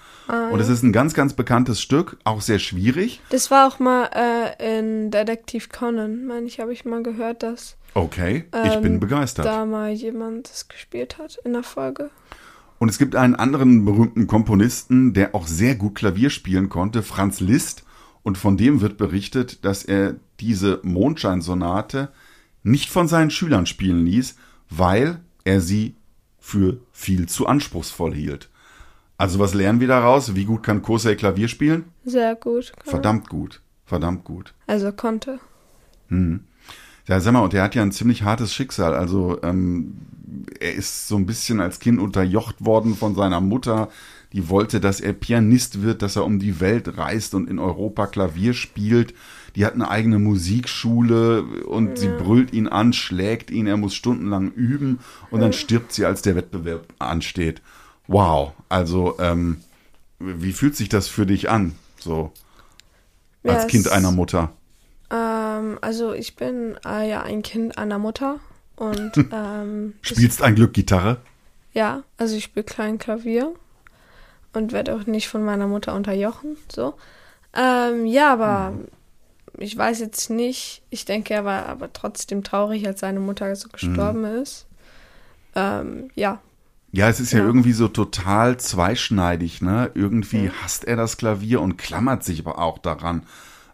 Und 0.52 0.60
es 0.60 0.70
ist 0.70 0.84
ein 0.84 0.92
ganz, 0.92 1.16
ganz 1.16 1.34
bekanntes 1.34 1.82
Stück, 1.82 2.18
auch 2.24 2.42
sehr 2.42 2.60
schwierig. 2.60 3.20
Das 3.32 3.50
war 3.50 3.68
auch 3.68 3.80
mal 3.80 4.10
äh, 4.14 4.78
in 4.80 5.10
Detektiv 5.10 5.70
Conan, 5.70 6.28
meine 6.28 6.46
ich, 6.46 6.60
habe 6.60 6.72
ich 6.72 6.86
mal 6.86 7.02
gehört, 7.02 7.42
dass 7.42 7.78
Okay, 7.96 8.46
ich 8.64 8.80
bin 8.82 8.94
Ähm, 8.94 9.00
begeistert. 9.00 9.48
da 9.48 9.66
mal 9.66 9.92
jemand 9.92 10.48
das 10.52 10.68
gespielt 10.68 11.18
hat 11.18 11.40
in 11.44 11.54
der 11.54 11.64
Folge. 11.64 12.12
Und 12.78 12.90
es 12.90 13.00
gibt 13.00 13.16
einen 13.16 13.34
anderen 13.34 13.86
berühmten 13.86 14.28
Komponisten, 14.28 15.14
der 15.14 15.34
auch 15.34 15.48
sehr 15.48 15.74
gut 15.74 15.96
Klavier 15.96 16.30
spielen 16.30 16.70
konnte, 16.70 17.02
Franz 17.02 17.40
Liszt. 17.40 17.84
Und 18.24 18.38
von 18.38 18.58
dem 18.58 18.82
wird 18.82 18.98
berichtet, 18.98 19.64
dass 19.66 19.84
er 19.84 20.16
diese 20.40 20.80
Mondscheinsonate 20.84 22.10
nicht 22.64 22.90
von 22.90 23.08
seinen 23.08 23.32
Schülern 23.32 23.66
spielen 23.66 24.06
ließ, 24.06 24.36
weil 24.70 25.20
er 25.46 25.62
sie 25.62 25.96
für 26.40 26.80
viel 26.92 27.28
zu 27.28 27.48
anspruchsvoll 27.48 28.14
hielt. 28.14 28.50
Also 29.18 29.40
was 29.40 29.54
lernen 29.54 29.80
wir 29.80 29.88
daraus? 29.88 30.36
Wie 30.36 30.46
gut 30.46 30.64
kann 30.64 30.82
Kosei 30.82 31.16
Klavier 31.16 31.48
spielen? 31.48 31.86
Sehr 32.06 32.36
gut. 32.36 32.72
Verdammt 32.84 33.30
gut. 33.30 33.62
Verdammt 33.86 34.24
gut. 34.24 34.54
Also 34.68 34.92
konnte. 34.92 35.40
Ja, 37.08 37.20
sag 37.20 37.34
mal, 37.34 37.42
und 37.42 37.54
er 37.54 37.64
hat 37.64 37.76
ja 37.76 37.82
ein 37.82 37.92
ziemlich 37.92 38.24
hartes 38.24 38.54
Schicksal. 38.54 38.94
Also 38.94 39.42
ähm, 39.42 39.98
er 40.60 40.74
ist 40.74 41.08
so 41.08 41.16
ein 41.16 41.26
bisschen 41.26 41.60
als 41.60 41.80
Kind 41.80 42.00
unterjocht 42.00 42.64
worden 42.64 42.96
von 42.96 43.16
seiner 43.16 43.42
Mutter. 43.42 43.90
Die 44.34 44.48
wollte, 44.50 44.80
dass 44.80 45.00
er 45.00 45.14
Pianist 45.14 45.82
wird, 45.82 46.02
dass 46.04 46.16
er 46.16 46.24
um 46.24 46.38
die 46.38 46.60
Welt 46.60 46.98
reist 46.98 47.34
und 47.34 47.50
in 47.50 47.58
Europa 47.58 48.06
Klavier 48.06 48.54
spielt. 48.54 49.16
Die 49.56 49.66
hat 49.66 49.74
eine 49.74 49.90
eigene 49.90 50.20
Musikschule 50.20 51.42
und 51.66 51.98
sie 51.98 52.10
brüllt 52.10 52.54
ihn 52.54 52.68
an, 52.68 52.94
schlägt 52.94 53.50
ihn, 53.50 53.66
er 53.66 53.78
muss 53.78 53.96
stundenlang 53.96 54.52
üben 54.52 55.00
und 55.32 55.40
dann 55.42 55.54
stirbt 55.54 55.94
sie, 55.94 56.06
als 56.06 56.22
der 56.22 56.36
Wettbewerb 56.36 56.86
ansteht. 57.00 57.62
Wow, 58.08 58.54
also 58.70 59.18
ähm, 59.20 59.58
wie 60.20 60.54
fühlt 60.54 60.76
sich 60.76 60.90
das 60.90 61.08
für 61.08 61.26
dich 61.26 61.50
an, 61.50 61.74
so 62.00 62.32
Ja, 63.44 63.54
als 63.54 63.68
Kind 63.68 63.92
einer 63.92 64.12
Mutter? 64.12 64.54
Ähm, 65.12 65.80
also 65.82 66.14
ich 66.14 66.36
bin 66.36 66.78
äh, 66.86 67.10
ja 67.10 67.24
ein 67.24 67.42
Kind 67.42 67.80
einer 67.80 67.98
Mutter 67.98 68.40
und 68.76 69.12
ähm, 69.32 69.96
ich, 70.04 70.10
Spielst 70.10 70.44
ein 70.44 70.54
Glück 70.54 70.74
Gitarre? 70.74 71.18
ja, 71.74 72.04
also 72.18 72.36
ich 72.36 72.44
spiele 72.44 72.64
klein 72.64 73.00
Klavier 73.00 73.54
und 74.54 74.72
werde 74.72 74.96
auch 74.96 75.06
nicht 75.06 75.28
von 75.28 75.44
meiner 75.44 75.68
Mutter 75.68 75.94
unterjochen. 75.96 76.58
So. 76.72 76.94
Ähm, 77.54 78.06
ja, 78.06 78.34
aber 78.34 78.74
ich 79.58 79.78
weiß 79.78 80.00
jetzt 80.00 80.30
nicht. 80.30 80.82
Ich 80.90 81.06
denke, 81.06 81.34
er 81.34 81.46
war 81.46 81.66
aber 81.68 81.92
trotzdem 81.94 82.44
traurig, 82.44 82.86
als 82.88 83.00
seine 83.02 83.20
Mutter 83.20 83.56
so 83.56 83.70
gestorben 83.70 84.24
ist. 84.24 84.66
Ähm, 85.56 86.10
ja, 86.16 86.40
Ja, 86.92 87.08
es 87.10 87.20
ist 87.20 87.34
ja, 87.34 87.40
Ja. 87.40 87.46
irgendwie 87.46 87.74
so 87.74 87.88
total 87.88 88.58
zweischneidig, 88.58 89.62
ne? 89.62 89.92
Irgendwie 89.94 90.50
hasst 90.50 90.86
er 90.86 90.96
das 90.96 91.18
Klavier 91.18 91.62
und 91.62 91.78
klammert 91.78 92.24
sich 92.24 92.40
aber 92.40 92.58
auch 92.58 92.80
daran. 92.80 93.24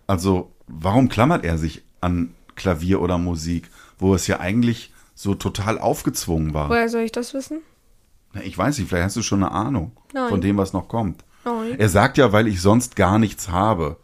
Also, 0.08 0.52
warum 0.68 1.08
klammert 1.08 1.46
er 1.46 1.58
sich 1.58 1.84
an 2.02 2.34
Klavier 2.56 3.02
oder 3.02 3.18
Musik, 3.18 3.70
wo 4.00 4.16
es 4.16 4.28
ja 4.28 4.40
eigentlich 4.42 4.92
so 5.14 5.34
total 5.34 5.80
aufgezwungen 5.80 6.54
war? 6.54 6.70
woher 6.70 6.90
soll 6.90 7.02
ich 7.04 7.12
das 7.14 7.34
wissen? 7.34 7.60
Na, 8.36 8.44
Ich 8.44 8.56
weiß 8.58 8.78
nicht, 8.78 8.88
vielleicht 8.90 9.06
hast 9.06 9.16
du 9.16 9.24
schon 9.24 9.44
eine 9.44 9.52
Ahnung 9.52 9.94
Nein. 10.14 10.30
von 10.30 10.42
dem, 10.42 10.58
was 10.58 10.74
noch 10.74 10.88
kommt. 10.88 11.24
Nein. 11.44 11.80
Er 11.80 11.90
sagt 11.90 12.18
ja, 12.18 12.32
weil 12.32 12.48
ich 12.48 12.62
sonst 12.62 12.96
gar 12.96 13.18
nichts 13.18 13.50
habe. 13.50 13.98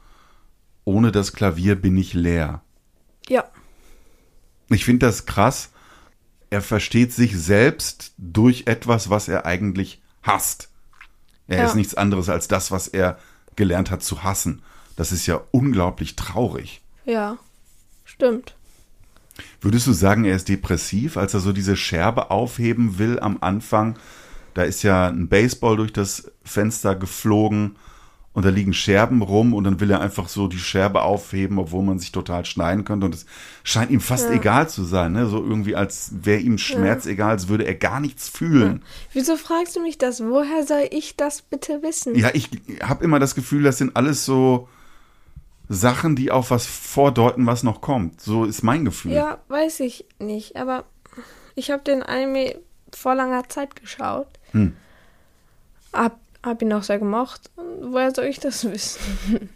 Ohne 0.85 1.11
das 1.11 1.33
Klavier 1.33 1.75
bin 1.75 1.95
ich 1.97 2.13
leer. 2.13 2.61
Ja, 3.29 3.43
Ich 4.69 4.85
finde 4.85 5.05
das 5.05 5.25
krass. 5.25 5.69
Er 6.49 6.61
versteht 6.61 7.13
sich 7.13 7.37
selbst 7.37 8.13
durch 8.17 8.63
etwas, 8.67 9.09
was 9.09 9.27
er 9.27 9.45
eigentlich 9.45 10.01
hasst. 10.23 10.69
Er 11.47 11.59
Ja. 11.59 11.65
ist 11.65 11.75
nichts 11.75 11.95
anderes 11.95 12.29
als 12.29 12.47
das, 12.47 12.71
was 12.71 12.87
er 12.87 13.17
gelernt 13.57 13.91
hat 13.91 14.01
zu 14.03 14.23
hassen. 14.23 14.61
Das 14.95 15.11
ist 15.11 15.25
ja 15.27 15.41
unglaublich 15.51 16.15
traurig. 16.15 16.81
ja, 17.05 17.37
stimmt. 18.05 18.55
Würdest 19.61 19.87
du 19.87 19.93
sagen, 19.93 20.25
er 20.25 20.35
ist 20.35 20.49
depressiv, 20.49 21.17
als 21.17 21.33
er 21.33 21.39
so 21.39 21.51
diese 21.53 21.75
Scherbe 21.77 22.29
aufheben 22.31 22.97
will 22.99 23.19
am 23.19 23.37
Anfang? 23.41 23.97
Da 24.53 24.63
ist 24.63 24.83
ja 24.83 25.07
ein 25.07 25.27
Baseball 25.27 25.77
durch 25.77 25.93
das 25.93 26.31
Fenster 26.43 26.95
geflogen 26.95 27.77
und 28.33 28.45
da 28.45 28.49
liegen 28.49 28.73
Scherben 28.73 29.21
rum 29.21 29.53
und 29.53 29.65
dann 29.65 29.79
will 29.79 29.91
er 29.91 29.99
einfach 29.99 30.29
so 30.29 30.47
die 30.47 30.57
Scherbe 30.57 31.01
aufheben, 31.01 31.59
obwohl 31.59 31.83
man 31.83 31.99
sich 31.99 32.11
total 32.11 32.45
schneiden 32.45 32.85
könnte 32.85 33.05
und 33.05 33.15
es 33.15 33.25
scheint 33.63 33.91
ihm 33.91 33.99
fast 33.99 34.29
egal 34.29 34.69
zu 34.69 34.83
sein, 34.83 35.11
ne? 35.11 35.27
So 35.27 35.37
irgendwie 35.37 35.75
als 35.75 36.11
wäre 36.21 36.39
ihm 36.39 36.57
Schmerz 36.57 37.05
egal, 37.05 37.31
als 37.31 37.49
würde 37.49 37.65
er 37.65 37.75
gar 37.75 37.99
nichts 37.99 38.29
fühlen. 38.29 38.83
Wieso 39.11 39.35
fragst 39.35 39.75
du 39.75 39.81
mich 39.81 39.97
das? 39.97 40.23
Woher 40.23 40.65
soll 40.65 40.87
ich 40.91 41.17
das 41.17 41.41
bitte 41.41 41.83
wissen? 41.83 42.15
Ja, 42.15 42.29
ich 42.33 42.49
habe 42.81 43.03
immer 43.03 43.19
das 43.19 43.35
Gefühl, 43.35 43.63
das 43.63 43.77
sind 43.77 43.95
alles 43.97 44.23
so 44.23 44.69
Sachen, 45.67 46.15
die 46.15 46.31
auf 46.31 46.51
was 46.51 46.65
vordeuten, 46.65 47.45
was 47.45 47.63
noch 47.63 47.81
kommt. 47.81 48.21
So 48.21 48.45
ist 48.45 48.61
mein 48.61 48.85
Gefühl. 48.85 49.13
Ja, 49.13 49.39
weiß 49.49 49.81
ich 49.81 50.05
nicht, 50.19 50.55
aber 50.55 50.85
ich 51.55 51.71
habe 51.71 51.83
den 51.83 52.03
Anime 52.03 52.55
vor 52.93 53.15
langer 53.15 53.47
Zeit 53.49 53.75
geschaut. 53.75 54.27
Hm. 54.51 54.73
Hab, 55.93 56.19
hab 56.43 56.61
ihn 56.61 56.73
auch 56.73 56.83
sehr 56.83 56.99
gemocht. 56.99 57.49
Und 57.55 57.93
woher 57.93 58.13
soll 58.13 58.25
ich 58.25 58.39
das 58.39 58.63
wissen? 58.69 59.49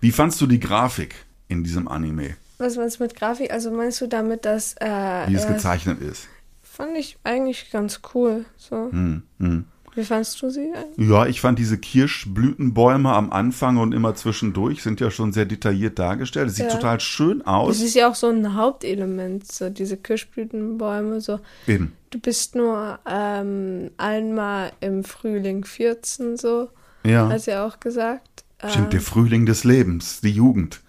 Wie 0.00 0.12
fandst 0.12 0.40
du 0.40 0.46
die 0.46 0.60
Grafik 0.60 1.14
in 1.48 1.64
diesem 1.64 1.88
Anime, 1.88 2.36
Was 2.58 2.76
meinst 2.76 2.98
du 2.98 3.04
mit 3.04 3.14
Grafik? 3.14 3.52
Also 3.52 3.70
meinst 3.70 4.00
du 4.00 4.06
damit, 4.06 4.44
dass 4.44 4.74
äh, 4.80 5.28
wie 5.28 5.34
es 5.34 5.46
gezeichnet 5.46 6.00
ist? 6.00 6.28
fand 6.74 6.96
ich 6.96 7.16
eigentlich 7.22 7.70
ganz 7.70 8.00
cool. 8.14 8.44
So. 8.56 8.90
Hm, 8.90 9.22
hm. 9.38 9.64
Wie 9.96 10.04
fandst 10.04 10.42
du 10.42 10.50
sie? 10.50 10.72
eigentlich? 10.74 11.08
Ja, 11.08 11.26
ich 11.26 11.40
fand 11.40 11.58
diese 11.58 11.78
Kirschblütenbäume 11.78 13.12
am 13.12 13.30
Anfang 13.32 13.76
und 13.76 13.92
immer 13.92 14.14
zwischendurch 14.14 14.82
sind 14.82 15.00
ja 15.00 15.10
schon 15.10 15.32
sehr 15.32 15.44
detailliert 15.46 15.98
dargestellt. 15.98 16.48
Es 16.48 16.56
sieht 16.56 16.66
Ja. 16.66 16.72
total 16.72 16.98
schön 17.00 17.38
Das 17.40 17.46
aus. 17.46 17.80
ist 17.80 17.94
ja 17.94 18.10
auch 18.10 18.14
so 18.14 18.28
ein 18.28 18.54
Hauptelement, 18.54 19.50
so 19.50 19.70
diese 19.70 19.96
Kirschblütenbäume. 19.96 21.20
So, 21.20 21.38
Eben. 21.66 21.92
du 22.10 22.18
bist 22.18 22.54
nur 22.56 22.98
ähm, 23.08 23.90
einmal 23.96 24.72
im 24.80 25.04
Frühling 25.04 25.64
14, 25.64 26.36
so, 26.36 26.70
Ja. 27.04 27.28
hat 27.28 27.42
sie 27.42 27.54
auch 27.54 27.78
gesagt. 27.78 28.44
Stimmt, 28.66 28.92
der 28.92 29.00
Ähm, 29.00 29.04
Frühling 29.06 29.46
des 29.46 29.62
Lebens, 29.64 30.20
die 30.22 30.30
Jugend. 30.30 30.80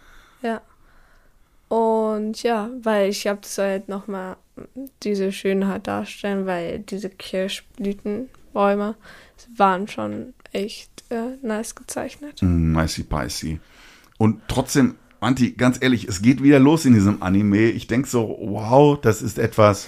Ja. 0.42 0.62
Und 1.68 2.42
ja, 2.44 2.70
weil 2.84 3.10
ich 3.10 3.28
habe 3.28 3.40
das 3.42 3.58
halt 3.58 3.90
nochmal 3.90 4.38
diese 5.04 5.32
Schönheit 5.32 5.88
darstellen, 5.88 6.46
weil 6.46 6.80
diese 6.80 7.10
Kirschblütenbäume 8.56 8.96
waren 9.58 9.88
schon 9.88 10.34
echt 10.54 11.04
äh, 11.10 11.38
nice 11.42 11.76
gezeichnet. 11.76 12.42
Mm, 12.42 12.78
Picey. 13.10 13.60
Und 14.18 14.42
trotzdem, 14.48 14.96
Anti, 15.20 15.52
ganz 15.52 15.78
ehrlich, 15.82 16.08
es 16.08 16.22
geht 16.22 16.42
wieder 16.42 16.60
los 16.60 16.86
in 16.86 16.94
diesem 16.94 17.22
Anime. 17.22 17.70
Ich 17.70 17.88
denke 17.88 18.08
so, 18.08 18.38
wow, 18.42 19.00
das 19.00 19.22
ist 19.22 19.38
etwas 19.38 19.88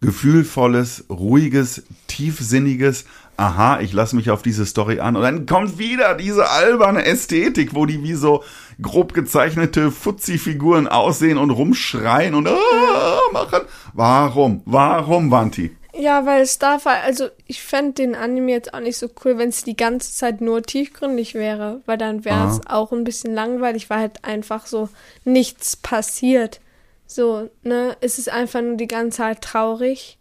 gefühlvolles, 0.00 1.06
ruhiges, 1.08 1.84
tiefsinniges. 2.08 3.06
Aha, 3.36 3.80
ich 3.80 3.92
lasse 3.92 4.16
mich 4.16 4.30
auf 4.30 4.42
diese 4.42 4.66
Story 4.66 5.00
an. 5.00 5.16
Und 5.16 5.22
dann 5.22 5.46
kommt 5.46 5.78
wieder 5.78 6.14
diese 6.14 6.50
alberne 6.50 7.04
Ästhetik, 7.04 7.74
wo 7.74 7.86
die 7.86 8.02
wie 8.02 8.14
so 8.14 8.44
grob 8.82 9.14
gezeichnete 9.14 9.90
Fuzzi-Figuren 9.90 10.88
aussehen 10.88 11.38
und 11.38 11.50
rumschreien 11.50 12.34
und 12.34 12.48
ah, 12.48 13.18
machen. 13.32 13.62
Warum? 13.92 14.62
Warum, 14.66 15.30
Wanti? 15.30 15.70
Ja, 15.96 16.26
weil 16.26 16.42
es 16.42 16.58
darf 16.58 16.86
halt, 16.86 17.04
also 17.04 17.28
ich 17.46 17.62
fände 17.62 17.92
den 17.92 18.14
Anime 18.16 18.50
jetzt 18.50 18.74
auch 18.74 18.80
nicht 18.80 18.96
so 18.96 19.08
cool, 19.24 19.38
wenn 19.38 19.50
es 19.50 19.62
die 19.62 19.76
ganze 19.76 20.12
Zeit 20.12 20.40
nur 20.40 20.62
tiefgründig 20.62 21.34
wäre, 21.34 21.82
weil 21.86 21.98
dann 21.98 22.24
wäre 22.24 22.48
es 22.48 22.60
auch 22.66 22.90
ein 22.90 23.04
bisschen 23.04 23.32
langweilig, 23.32 23.90
weil 23.90 23.98
halt 24.00 24.24
einfach 24.24 24.66
so 24.66 24.88
nichts 25.24 25.76
passiert. 25.76 26.60
So, 27.06 27.48
ne, 27.62 27.96
es 28.00 28.18
ist 28.18 28.28
einfach 28.28 28.60
nur 28.60 28.76
die 28.76 28.88
ganze 28.88 29.18
Zeit 29.18 29.42
traurig 29.42 30.18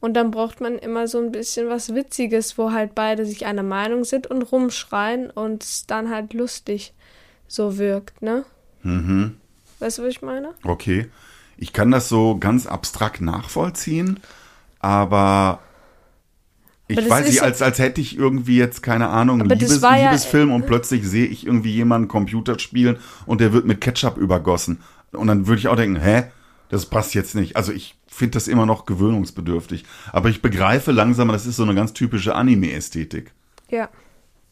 und 0.00 0.14
dann 0.14 0.30
braucht 0.30 0.60
man 0.60 0.78
immer 0.78 1.06
so 1.06 1.18
ein 1.18 1.30
bisschen 1.30 1.68
was 1.68 1.94
Witziges, 1.94 2.56
wo 2.56 2.72
halt 2.72 2.94
beide 2.94 3.26
sich 3.26 3.44
einer 3.44 3.62
Meinung 3.62 4.04
sind 4.04 4.26
und 4.26 4.42
rumschreien 4.42 5.30
und 5.30 5.62
es 5.62 5.86
dann 5.86 6.10
halt 6.10 6.32
lustig 6.32 6.94
so 7.46 7.76
wirkt, 7.76 8.22
ne? 8.22 8.44
Mhm. 8.82 9.36
Weißt 9.78 9.98
du, 9.98 10.02
was 10.02 10.08
ich 10.08 10.22
meine? 10.22 10.54
Okay. 10.64 11.10
Ich 11.58 11.72
kann 11.72 11.90
das 11.90 12.08
so 12.08 12.38
ganz 12.38 12.66
abstrakt 12.66 13.20
nachvollziehen, 13.20 14.18
aber 14.82 15.60
ich 16.88 16.98
Aber 16.98 17.08
weiß 17.08 17.26
nicht, 17.26 17.42
als, 17.42 17.62
als 17.62 17.78
hätte 17.78 18.00
ich 18.02 18.18
irgendwie 18.18 18.58
jetzt, 18.58 18.82
keine 18.82 19.08
Ahnung, 19.08 19.40
Liebes, 19.40 19.80
war 19.80 19.96
ja- 19.98 20.10
Liebesfilm 20.10 20.52
und 20.52 20.66
plötzlich 20.66 21.08
sehe 21.08 21.24
ich 21.26 21.46
irgendwie 21.46 21.72
jemanden 21.72 22.08
Computer 22.08 22.58
spielen 22.58 22.98
und 23.24 23.40
der 23.40 23.54
wird 23.54 23.64
mit 23.64 23.80
Ketchup 23.80 24.18
übergossen. 24.18 24.82
Und 25.12 25.28
dann 25.28 25.46
würde 25.46 25.60
ich 25.60 25.68
auch 25.68 25.76
denken, 25.76 26.00
hä? 26.00 26.24
Das 26.68 26.86
passt 26.86 27.14
jetzt 27.14 27.34
nicht. 27.34 27.56
Also 27.56 27.70
ich 27.72 27.98
finde 28.06 28.32
das 28.32 28.48
immer 28.48 28.64
noch 28.66 28.86
gewöhnungsbedürftig. 28.86 29.84
Aber 30.10 30.28
ich 30.30 30.40
begreife 30.42 30.90
langsam, 30.90 31.28
das 31.28 31.46
ist 31.46 31.56
so 31.56 31.62
eine 31.62 31.74
ganz 31.74 31.92
typische 31.92 32.34
Anime-Ästhetik. 32.34 33.32
Ja. 33.70 33.88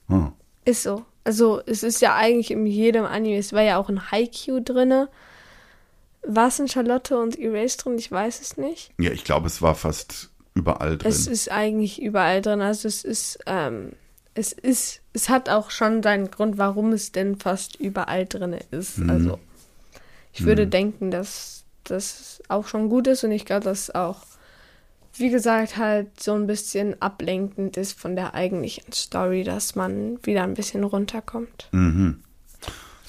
Hm. 0.08 0.32
Ist 0.64 0.82
so. 0.82 1.04
Also 1.24 1.60
es 1.66 1.82
ist 1.82 2.00
ja 2.00 2.14
eigentlich 2.14 2.50
in 2.50 2.66
jedem 2.66 3.04
Anime, 3.04 3.38
es 3.38 3.52
war 3.52 3.62
ja 3.62 3.78
auch 3.78 3.88
ein 3.88 4.10
Haikyuu 4.10 4.60
drinne. 4.60 5.08
War 6.22 6.48
es 6.48 6.58
in 6.58 6.68
Charlotte 6.68 7.18
und 7.18 7.38
Erase 7.38 7.78
drin? 7.78 7.98
Ich 7.98 8.10
weiß 8.10 8.40
es 8.40 8.56
nicht. 8.56 8.92
Ja, 8.98 9.10
ich 9.10 9.24
glaube, 9.24 9.46
es 9.46 9.62
war 9.62 9.74
fast 9.74 10.30
überall 10.54 10.98
drin. 10.98 11.10
Es 11.10 11.26
ist 11.26 11.50
eigentlich 11.50 12.00
überall 12.00 12.42
drin. 12.42 12.60
Also 12.60 12.88
es 12.88 13.04
ist, 13.04 13.38
ähm, 13.46 13.92
es 14.34 14.52
ist, 14.52 15.00
es 15.12 15.28
hat 15.28 15.48
auch 15.48 15.70
schon 15.70 16.02
seinen 16.02 16.30
Grund, 16.30 16.58
warum 16.58 16.92
es 16.92 17.12
denn 17.12 17.36
fast 17.36 17.76
überall 17.76 18.26
drin 18.26 18.56
ist. 18.70 18.98
Mhm. 18.98 19.10
Also 19.10 19.38
ich 20.32 20.44
würde 20.44 20.66
denken, 20.66 21.10
dass 21.10 21.64
das 21.84 22.42
auch 22.48 22.66
schon 22.66 22.88
gut 22.88 23.06
ist 23.06 23.24
und 23.24 23.32
ich 23.32 23.44
glaube, 23.44 23.64
dass 23.64 23.94
auch, 23.94 24.22
wie 25.14 25.30
gesagt, 25.30 25.76
halt 25.76 26.20
so 26.20 26.34
ein 26.34 26.46
bisschen 26.46 27.00
ablenkend 27.02 27.76
ist 27.76 27.98
von 27.98 28.14
der 28.14 28.34
eigentlichen 28.34 28.92
Story, 28.92 29.42
dass 29.42 29.74
man 29.74 30.18
wieder 30.24 30.44
ein 30.44 30.54
bisschen 30.54 30.84
runterkommt. 30.84 31.68
Mhm. 31.72 32.22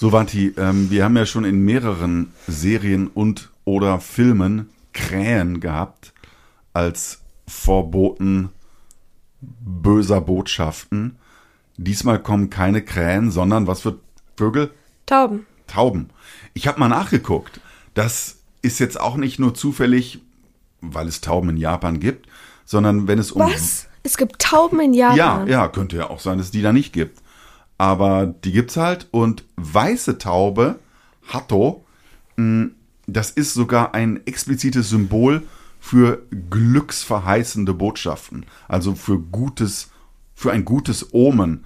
So, 0.01 0.11
Vanti, 0.11 0.51
ähm, 0.57 0.89
wir 0.89 1.03
haben 1.03 1.15
ja 1.15 1.27
schon 1.27 1.45
in 1.45 1.63
mehreren 1.63 2.33
Serien 2.47 3.05
und 3.05 3.51
oder 3.65 3.99
Filmen 3.99 4.71
Krähen 4.93 5.59
gehabt 5.59 6.13
als 6.73 7.19
Vorboten 7.47 8.49
böser 9.41 10.19
Botschaften. 10.19 11.19
Diesmal 11.77 12.17
kommen 12.17 12.49
keine 12.49 12.81
Krähen, 12.81 13.29
sondern 13.29 13.67
was 13.67 13.81
für 13.81 13.99
Vögel? 14.35 14.71
Tauben. 15.05 15.45
Tauben. 15.67 16.09
Ich 16.55 16.65
habe 16.65 16.79
mal 16.79 16.87
nachgeguckt. 16.87 17.61
Das 17.93 18.37
ist 18.63 18.79
jetzt 18.79 18.99
auch 18.99 19.17
nicht 19.17 19.37
nur 19.37 19.53
zufällig, 19.53 20.19
weil 20.81 21.07
es 21.07 21.21
Tauben 21.21 21.51
in 21.51 21.57
Japan 21.57 21.99
gibt, 21.99 22.27
sondern 22.65 23.07
wenn 23.07 23.19
es 23.19 23.31
um 23.31 23.43
Was? 23.43 23.87
Es 24.01 24.17
gibt 24.17 24.41
Tauben 24.41 24.79
in 24.79 24.95
ja, 24.95 25.13
Japan. 25.13 25.47
ja, 25.47 25.67
könnte 25.67 25.97
ja 25.97 26.09
auch 26.09 26.19
sein, 26.19 26.39
dass 26.39 26.47
es 26.47 26.51
die 26.51 26.63
da 26.63 26.73
nicht 26.73 26.91
gibt. 26.91 27.20
Aber 27.81 28.27
die 28.27 28.51
gibt's 28.51 28.77
halt 28.77 29.07
und 29.09 29.43
weiße 29.55 30.19
Taube, 30.19 30.77
Hatto, 31.27 31.83
mh, 32.35 32.67
das 33.07 33.31
ist 33.31 33.55
sogar 33.55 33.95
ein 33.95 34.19
explizites 34.27 34.89
Symbol 34.89 35.41
für 35.79 36.21
glücksverheißende 36.51 37.73
Botschaften, 37.73 38.45
also 38.67 38.93
für 38.93 39.17
gutes, 39.17 39.89
für 40.35 40.51
ein 40.51 40.63
gutes 40.63 41.11
Omen. 41.11 41.65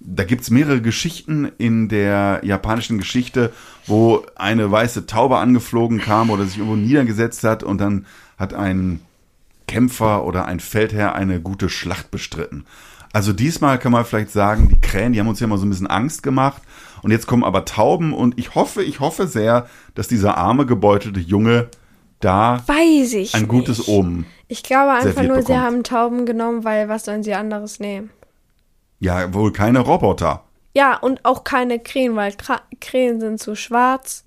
Da 0.00 0.24
gibt's 0.24 0.48
mehrere 0.48 0.80
Geschichten 0.80 1.52
in 1.58 1.90
der 1.90 2.40
japanischen 2.42 2.96
Geschichte, 2.96 3.52
wo 3.86 4.24
eine 4.36 4.72
weiße 4.72 5.04
Taube 5.04 5.36
angeflogen 5.36 5.98
kam 6.00 6.30
oder 6.30 6.46
sich 6.46 6.56
irgendwo 6.56 6.76
niedergesetzt 6.76 7.44
hat 7.44 7.62
und 7.62 7.78
dann 7.78 8.06
hat 8.38 8.54
ein 8.54 9.00
Kämpfer 9.68 10.24
oder 10.24 10.46
ein 10.46 10.60
Feldherr 10.60 11.14
eine 11.14 11.42
gute 11.42 11.68
Schlacht 11.68 12.10
bestritten. 12.10 12.64
Also 13.12 13.32
diesmal 13.32 13.78
kann 13.78 13.92
man 13.92 14.04
vielleicht 14.04 14.30
sagen, 14.30 14.68
die 14.68 14.80
Krähen, 14.80 15.12
die 15.12 15.20
haben 15.20 15.28
uns 15.28 15.40
ja 15.40 15.46
mal 15.46 15.58
so 15.58 15.66
ein 15.66 15.70
bisschen 15.70 15.86
Angst 15.86 16.22
gemacht. 16.22 16.62
Und 17.02 17.10
jetzt 17.10 17.26
kommen 17.26 17.44
aber 17.44 17.64
Tauben 17.64 18.12
und 18.14 18.38
ich 18.38 18.54
hoffe, 18.54 18.82
ich 18.82 19.00
hoffe 19.00 19.26
sehr, 19.26 19.66
dass 19.94 20.08
dieser 20.08 20.36
arme, 20.38 20.66
gebeutelte 20.66 21.20
Junge 21.20 21.68
da 22.20 22.62
Weiß 22.66 23.14
ich 23.14 23.34
ein 23.34 23.42
nicht. 23.42 23.48
gutes 23.50 23.88
Omen. 23.88 24.26
Ich 24.46 24.62
glaube 24.62 24.92
einfach 24.92 25.24
nur, 25.24 25.38
sie 25.42 25.48
bekommt. 25.48 25.58
haben 25.60 25.82
Tauben 25.84 26.24
genommen, 26.26 26.62
weil 26.62 26.88
was 26.88 27.04
sollen 27.04 27.24
sie 27.24 27.34
anderes 27.34 27.80
nehmen? 27.80 28.10
Ja, 29.00 29.34
wohl 29.34 29.52
keine 29.52 29.80
Roboter. 29.80 30.44
Ja, 30.74 30.96
und 30.96 31.24
auch 31.24 31.42
keine 31.44 31.80
Krähen, 31.80 32.14
weil 32.14 32.32
Krähen 32.80 33.20
sind 33.20 33.40
zu 33.40 33.56
schwarz 33.56 34.24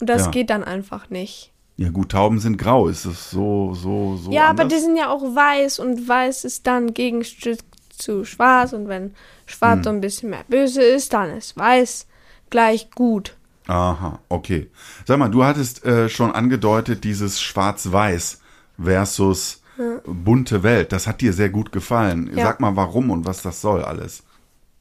und 0.00 0.08
das 0.08 0.26
Ja. 0.26 0.30
geht 0.30 0.50
dann 0.50 0.62
einfach 0.62 1.10
nicht. 1.10 1.52
Ja 1.76 1.90
gut, 1.90 2.12
Tauben 2.12 2.38
sind 2.38 2.56
grau. 2.58 2.86
Ist 2.86 3.04
das 3.06 3.30
so, 3.30 3.74
so, 3.74 4.16
so 4.16 4.30
ja, 4.30 4.44
aber 4.44 4.62
anders? 4.62 4.78
die 4.78 4.84
sind 4.84 4.96
ja 4.96 5.10
auch 5.10 5.22
weiß 5.22 5.80
und 5.80 6.06
weiß 6.08 6.44
ist 6.44 6.66
dann 6.68 6.94
Gegenstück 6.94 7.58
zu 8.02 8.24
schwarz 8.24 8.72
und 8.72 8.88
wenn 8.88 9.14
schwarz 9.46 9.78
Hm. 9.78 9.84
so 9.84 9.90
ein 9.90 10.00
bisschen 10.00 10.30
mehr 10.30 10.44
böse 10.48 10.82
ist, 10.82 11.12
dann 11.12 11.36
ist 11.36 11.56
weiß 11.56 12.06
gleich 12.50 12.90
gut. 12.90 13.36
Aha, 13.66 14.18
okay. 14.28 14.70
Sag 15.06 15.18
mal, 15.18 15.30
du 15.30 15.44
hattest 15.44 15.84
äh, 15.84 16.08
schon 16.08 16.32
angedeutet, 16.32 17.04
dieses 17.04 17.40
Schwarz-Weiß 17.40 18.40
versus 18.82 19.62
bunte 20.04 20.62
Welt. 20.62 20.92
Das 20.92 21.06
hat 21.06 21.20
dir 21.20 21.32
sehr 21.32 21.48
gut 21.48 21.72
gefallen. 21.72 22.30
Ja. 22.34 22.44
Sag 22.44 22.60
mal, 22.60 22.76
warum 22.76 23.10
und 23.10 23.24
was 23.24 23.42
das 23.42 23.60
soll 23.60 23.82
alles. 23.84 24.22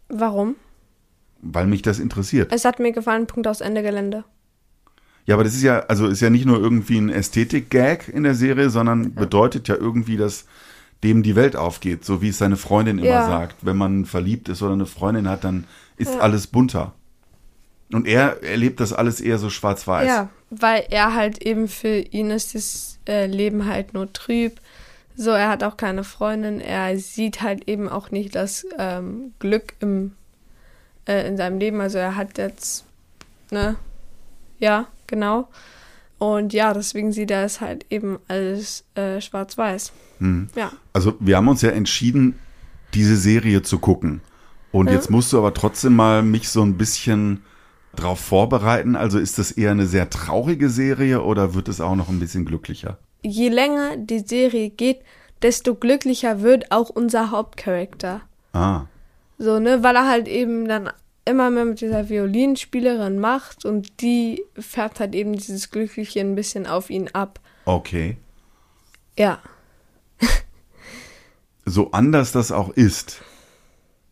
Warum? 0.10 0.56
Weil 1.42 1.68
mich 1.68 1.82
das 1.82 2.00
interessiert. 2.00 2.52
Es 2.52 2.66
hat 2.66 2.80
mir 2.80 2.92
gefallen, 2.92 3.28
Punkt 3.28 3.48
aus 3.48 3.62
Ende 3.62 3.82
Gelände. 3.82 4.24
Ja, 5.26 5.36
aber 5.36 5.44
das 5.44 5.54
ist 5.54 5.64
ja, 5.64 5.80
also 5.82 6.08
ist 6.08 6.22
ja 6.22 6.30
nicht 6.30 6.46
nur 6.46 6.60
irgendwie 6.60 6.98
ein 6.98 7.10
Ästhetik-Gag 7.10 8.10
in 8.10 8.24
der 8.24 8.36
Serie, 8.36 8.70
sondern 8.70 9.14
bedeutet 9.14 9.68
ja 9.68 9.76
irgendwie, 9.76 10.18
dass 10.18 10.46
dem 11.04 11.24
die 11.24 11.36
Welt 11.36 11.56
aufgeht, 11.56 12.06
so 12.06 12.22
wie 12.22 12.30
es 12.30 12.38
seine 12.38 12.58
Freundin 12.58 12.98
immer 13.00 13.08
Ja. 13.08 13.26
sagt. 13.26 13.66
Wenn 13.66 13.78
man 13.78 14.06
verliebt 14.06 14.50
ist 14.50 14.62
oder 14.62 14.74
eine 14.74 14.86
Freundin 14.86 15.28
hat, 15.28 15.44
dann 15.44 15.66
ist 15.98 16.16
alles 16.20 16.48
bunter. 16.48 16.94
Und 17.92 18.08
er 18.08 18.42
erlebt 18.44 18.80
das 18.80 18.94
alles 18.94 19.20
eher 19.20 19.38
so 19.38 19.50
schwarz-weiß. 19.50 20.08
Ja, 20.08 20.30
weil 20.50 20.86
er 20.90 21.14
halt 21.14 21.42
eben 21.42 21.68
für 21.68 21.98
ihn 22.00 22.30
ist 22.32 22.56
das 22.56 23.00
äh, 23.08 23.26
Leben 23.26 23.66
halt 23.66 23.94
nur 23.94 24.12
trüb. 24.14 24.60
So, 25.16 25.32
er 25.32 25.50
hat 25.50 25.64
auch 25.64 25.76
keine 25.76 26.04
Freundin. 26.04 26.62
Er 26.62 26.98
sieht 26.98 27.42
halt 27.42 27.68
eben 27.68 27.90
auch 27.90 28.12
nicht 28.12 28.34
das 28.36 28.66
ähm, 28.78 29.34
Glück 29.40 29.74
im, 29.82 30.14
äh, 31.06 31.28
in 31.28 31.36
seinem 31.36 31.60
Leben. 31.60 31.82
Also 31.82 31.98
er 31.98 32.16
hat 32.16 32.38
jetzt, 32.38 32.86
ne, 33.52 33.76
ja, 34.60 34.88
genau. 35.08 35.50
Und 36.22 36.54
ja, 36.54 36.72
deswegen 36.72 37.12
sieht 37.12 37.32
er 37.32 37.46
es 37.46 37.62
halt 37.62 37.88
eben 37.90 38.20
alles 38.28 38.84
äh, 38.94 39.20
schwarz-weiß. 39.20 39.92
Hm. 40.20 40.50
Ja. 40.56 40.72
Also 40.94 41.16
wir 41.20 41.36
haben 41.36 41.48
uns 41.48 41.64
ja 41.64 41.72
entschieden, 41.72 42.38
diese 42.94 43.18
Serie 43.18 43.64
zu 43.64 43.80
gucken. 43.80 44.22
Und 44.72 44.92
jetzt 44.92 45.10
musst 45.10 45.34
du 45.34 45.40
aber 45.40 45.56
trotzdem 45.56 45.96
mal 45.96 46.22
mich 46.22 46.50
so 46.50 46.62
ein 46.62 46.78
bisschen 46.78 47.42
drauf 47.96 48.20
vorbereiten. 48.20 48.96
Also 48.96 49.18
ist 49.18 49.40
das 49.40 49.50
eher 49.50 49.72
eine 49.72 49.88
sehr 49.88 50.12
traurige 50.12 50.70
Serie 50.70 51.24
oder 51.24 51.56
wird 51.56 51.68
es 51.68 51.82
auch 51.82 51.96
noch 51.96 52.10
ein 52.10 52.20
bisschen 52.20 52.46
glücklicher? 52.46 53.00
Je 53.24 53.50
länger 53.50 53.98
die 53.98 54.20
Serie 54.20 54.70
geht, 54.70 55.00
desto 55.42 55.74
glücklicher 55.74 56.42
wird 56.42 56.72
auch 56.72 56.92
unser 56.92 57.32
Hauptcharakter. 57.32 58.22
Ah, 58.54 58.84
So, 59.40 59.60
ne, 59.60 59.82
weil 59.82 59.96
er 59.96 60.08
halt 60.08 60.28
eben 60.28 60.68
dann 60.68 60.92
immer 61.26 61.50
mehr 61.50 61.66
mit 61.66 61.82
dieser 61.82 62.10
Violinspielerin 62.10 63.20
macht 63.20 63.66
und 63.66 64.02
die 64.02 64.44
färbt 64.58 65.00
halt 65.00 65.14
eben 65.16 65.34
dieses 65.34 65.70
Glückliche 65.70 66.20
ein 66.22 66.36
bisschen 66.36 66.66
auf 66.68 66.90
ihn 66.90 67.10
ab. 67.10 67.40
okay. 67.66 68.18
Ja. 69.18 69.40
So 71.64 71.92
anders 71.92 72.32
das 72.32 72.52
auch 72.52 72.70
ist, 72.72 73.22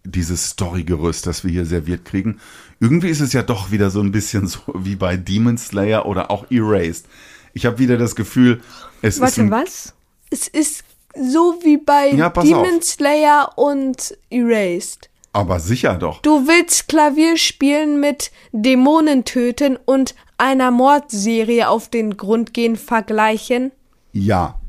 dieses 0.03 0.49
Storygerüst, 0.51 1.25
das 1.25 1.43
wir 1.43 1.51
hier 1.51 1.65
serviert 1.65 2.05
kriegen, 2.05 2.39
irgendwie 2.79 3.09
ist 3.09 3.21
es 3.21 3.33
ja 3.33 3.41
doch 3.41 3.71
wieder 3.71 3.89
so 3.89 4.01
ein 4.01 4.11
bisschen 4.11 4.47
so 4.47 4.59
wie 4.75 4.95
bei 4.95 5.17
Demon 5.17 5.57
Slayer 5.57 6.05
oder 6.05 6.29
auch 6.29 6.45
Erased. 6.51 7.05
Ich 7.53 7.65
habe 7.65 7.79
wieder 7.79 7.97
das 7.97 8.15
Gefühl, 8.15 8.61
es 9.01 9.15
ist 9.15 9.21
Warte, 9.21 9.49
was? 9.49 9.93
Es 10.29 10.47
ist 10.47 10.83
so 11.15 11.59
wie 11.63 11.77
bei 11.77 12.11
Ja, 12.11 12.29
Demon 12.29 12.77
auf. 12.77 12.83
Slayer 12.83 13.51
und 13.57 14.15
Erased. 14.29 15.08
Aber 15.33 15.59
sicher 15.59 15.95
doch. 15.95 16.21
Du 16.21 16.47
willst 16.47 16.87
Klavier 16.87 17.37
spielen 17.37 17.99
mit 17.99 18.31
Dämonen 18.51 19.25
töten 19.25 19.77
und 19.85 20.15
einer 20.37 20.71
Mordserie 20.71 21.67
auf 21.69 21.89
den 21.89 22.17
Grund 22.17 22.53
gehen 22.53 22.75
vergleichen? 22.75 23.71
Ja. 24.11 24.59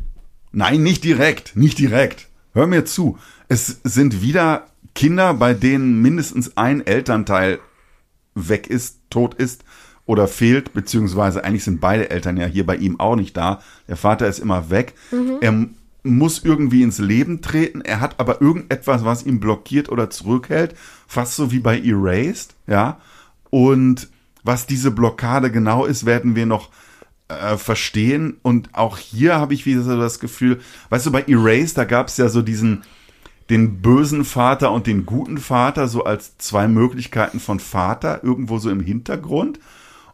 Nein, 0.53 0.83
nicht 0.83 1.05
direkt, 1.05 1.55
nicht 1.57 1.79
direkt. 1.79 2.29
Hör 2.53 2.67
mir 2.67 2.85
zu. 2.85 3.19
Es 3.49 3.81
sind 3.85 4.21
wieder 4.23 4.67
Kinder, 4.95 5.35
bei 5.35 5.55
denen 5.55 6.03
mindestens 6.03 6.57
ein 6.57 6.85
Elternteil 6.85 7.61
weg 8.35 8.67
ist, 8.67 8.99
tot 9.11 9.35
ist 9.35 9.63
oder 10.07 10.27
fehlt, 10.27 10.73
beziehungsweise 10.73 11.45
eigentlich 11.45 11.63
sind 11.63 11.81
beide 11.81 12.11
Eltern 12.11 12.37
ja 12.37 12.47
hier 12.47 12.67
bei 12.67 12.75
ihm 12.77 12.99
auch 12.99 13.15
nicht 13.15 13.37
da. 13.37 13.63
Der 13.87 13.97
Vater 13.97 14.27
ist 14.27 14.41
immer 14.41 14.71
weg. 14.71 14.95
Er 15.41 15.51
m- 15.51 15.77
muss 16.03 16.45
irgendwie 16.45 16.83
ins 16.83 16.99
Leben 16.99 17.43
treten. 17.43 17.81
Er 17.81 18.01
hat 18.01 18.19
aber 18.19 18.41
irgendetwas, 18.41 19.05
was 19.05 19.25
ihn 19.25 19.41
blockiert 19.41 19.89
oder 19.89 20.11
zurückhält. 20.11 20.75
Fast 21.07 21.37
so 21.37 21.53
wie 21.53 21.61
bei 21.61 21.79
Erased, 21.79 22.55
ja. 22.67 22.99
Und 23.51 24.09
was 24.43 24.67
diese 24.67 24.91
Blockade 24.91 25.51
genau 25.51 25.85
ist, 25.85 26.07
werden 26.07 26.35
wir 26.35 26.47
noch 26.47 26.71
äh, 27.29 27.57
verstehen. 27.57 28.39
Und 28.43 28.75
auch 28.75 28.99
hier 28.99 29.37
habe 29.37 29.55
ich 29.55 29.67
wieder 29.67 29.83
so 29.83 29.97
das 29.99 30.21
Gefühl, 30.21 30.61
weißt 30.89 31.07
du, 31.07 31.13
bei 31.13 31.23
Erased, 31.23 31.77
da 31.79 31.85
gab 31.85 32.09
es 32.09 32.17
ja 32.17 32.29
so 32.29 32.43
diesen, 32.43 32.83
den 33.51 33.83
bösen 33.83 34.25
Vater 34.25 34.71
und 34.73 34.87
den 34.87 35.07
guten 35.07 35.39
Vater, 35.39 35.89
so 35.89 36.05
als 36.05 36.39
zwei 36.39 36.69
Möglichkeiten 36.69 37.41
von 37.41 37.61
Vater, 37.61 38.23
irgendwo 38.25 38.59
so 38.59 38.71
im 38.71 38.81
Hintergrund. 38.81 39.59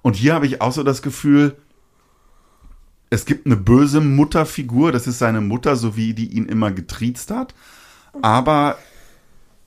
Und 0.02 0.16
hier 0.16 0.34
habe 0.34 0.46
ich 0.46 0.60
auch 0.60 0.72
so 0.72 0.82
das 0.82 1.02
Gefühl, 1.02 1.56
es 3.10 3.24
gibt 3.24 3.46
eine 3.46 3.56
böse 3.56 4.00
Mutterfigur, 4.00 4.92
das 4.92 5.06
ist 5.06 5.18
seine 5.18 5.40
Mutter, 5.40 5.76
so 5.76 5.96
wie 5.96 6.14
die 6.14 6.36
ihn 6.36 6.46
immer 6.46 6.72
getriezt 6.72 7.30
hat. 7.30 7.54
Aber 8.22 8.78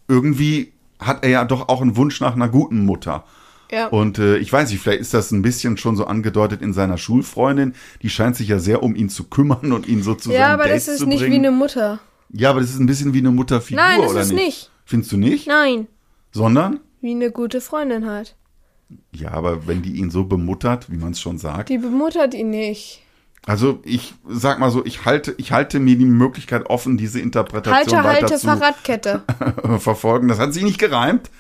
irgendwie 0.08 0.74
hat 1.00 1.24
er 1.24 1.30
ja 1.30 1.46
doch 1.46 1.70
auch 1.70 1.82
einen 1.82 1.96
Wunsch 1.96 2.20
nach 2.20 2.36
einer 2.36 2.50
guten 2.50 2.86
Mutter. 2.86 3.24
Ja. 3.72 3.88
Und 3.88 4.18
äh, 4.18 4.38
ich 4.38 4.52
weiß 4.52 4.72
nicht, 4.72 4.82
vielleicht 4.82 5.02
ist 5.02 5.14
das 5.14 5.32
ein 5.32 5.44
bisschen 5.44 5.78
schon 5.78 5.96
so 5.96 6.06
angedeutet 6.06 6.62
in 6.62 6.74
seiner 6.74 6.98
Schulfreundin. 6.98 7.76
Die 8.02 8.10
scheint 8.10 8.36
sich 8.36 8.48
ja 8.48 8.58
sehr 8.60 8.82
um 8.82 8.96
ihn 8.96 9.10
zu 9.10 9.26
kümmern 9.26 9.72
und 9.72 9.88
ihn 9.88 10.02
sozusagen 10.02 10.40
ja, 10.40 10.54
aber 10.54 10.64
Dates 10.66 10.86
das 10.86 10.96
ist 10.96 11.06
nicht 11.06 11.20
bringen. 11.20 11.34
wie 11.34 11.38
eine 11.38 11.52
Mutter. 11.52 12.00
Ja, 12.32 12.50
aber 12.50 12.62
das 12.62 12.72
ist 12.72 12.80
ein 12.80 12.88
bisschen 12.88 13.14
wie 13.14 13.20
eine 13.20 13.32
Mutterfigur, 13.32 13.84
Nein, 13.84 14.02
das 14.02 14.12
oder 14.12 14.22
ist 14.22 14.32
nicht? 14.32 14.46
nicht. 14.46 14.72
Findest 14.86 15.12
du 15.12 15.18
nicht? 15.18 15.48
Nein, 15.48 15.88
Sondern? 16.32 16.80
wie 17.02 17.12
eine 17.12 17.32
gute 17.32 17.62
Freundin 17.62 18.08
halt. 18.08 18.36
Ja, 19.12 19.32
aber 19.32 19.68
wenn 19.68 19.84
die 19.84 19.94
ihn 19.98 20.10
so 20.10 20.24
bemuttert, 20.24 20.92
wie 20.92 20.98
man 20.98 21.12
es 21.12 21.20
schon 21.22 21.38
sagt. 21.38 21.70
Die 21.70 21.78
bemuttert 21.78 22.34
ihn 22.34 22.50
nicht. 22.50 23.04
Also 23.50 23.80
ich 23.84 24.14
sag 24.28 24.60
mal 24.60 24.70
so, 24.70 24.86
ich 24.86 25.06
halte, 25.06 25.34
ich 25.40 25.52
halte 25.52 25.80
mir 25.80 25.98
die 25.98 26.06
Möglichkeit 26.06 26.70
offen, 26.70 26.98
diese 26.98 27.20
Interpretation 27.20 28.04
Halte, 28.04 28.08
weiter 28.08 28.22
halte, 28.28 28.38
zu 28.40 28.46
Fahrradkette. 28.48 29.24
verfolgen. 29.80 30.28
Das 30.28 30.38
hat 30.38 30.54
sich 30.54 30.62
nicht 30.62 30.78
gereimt. 30.78 31.32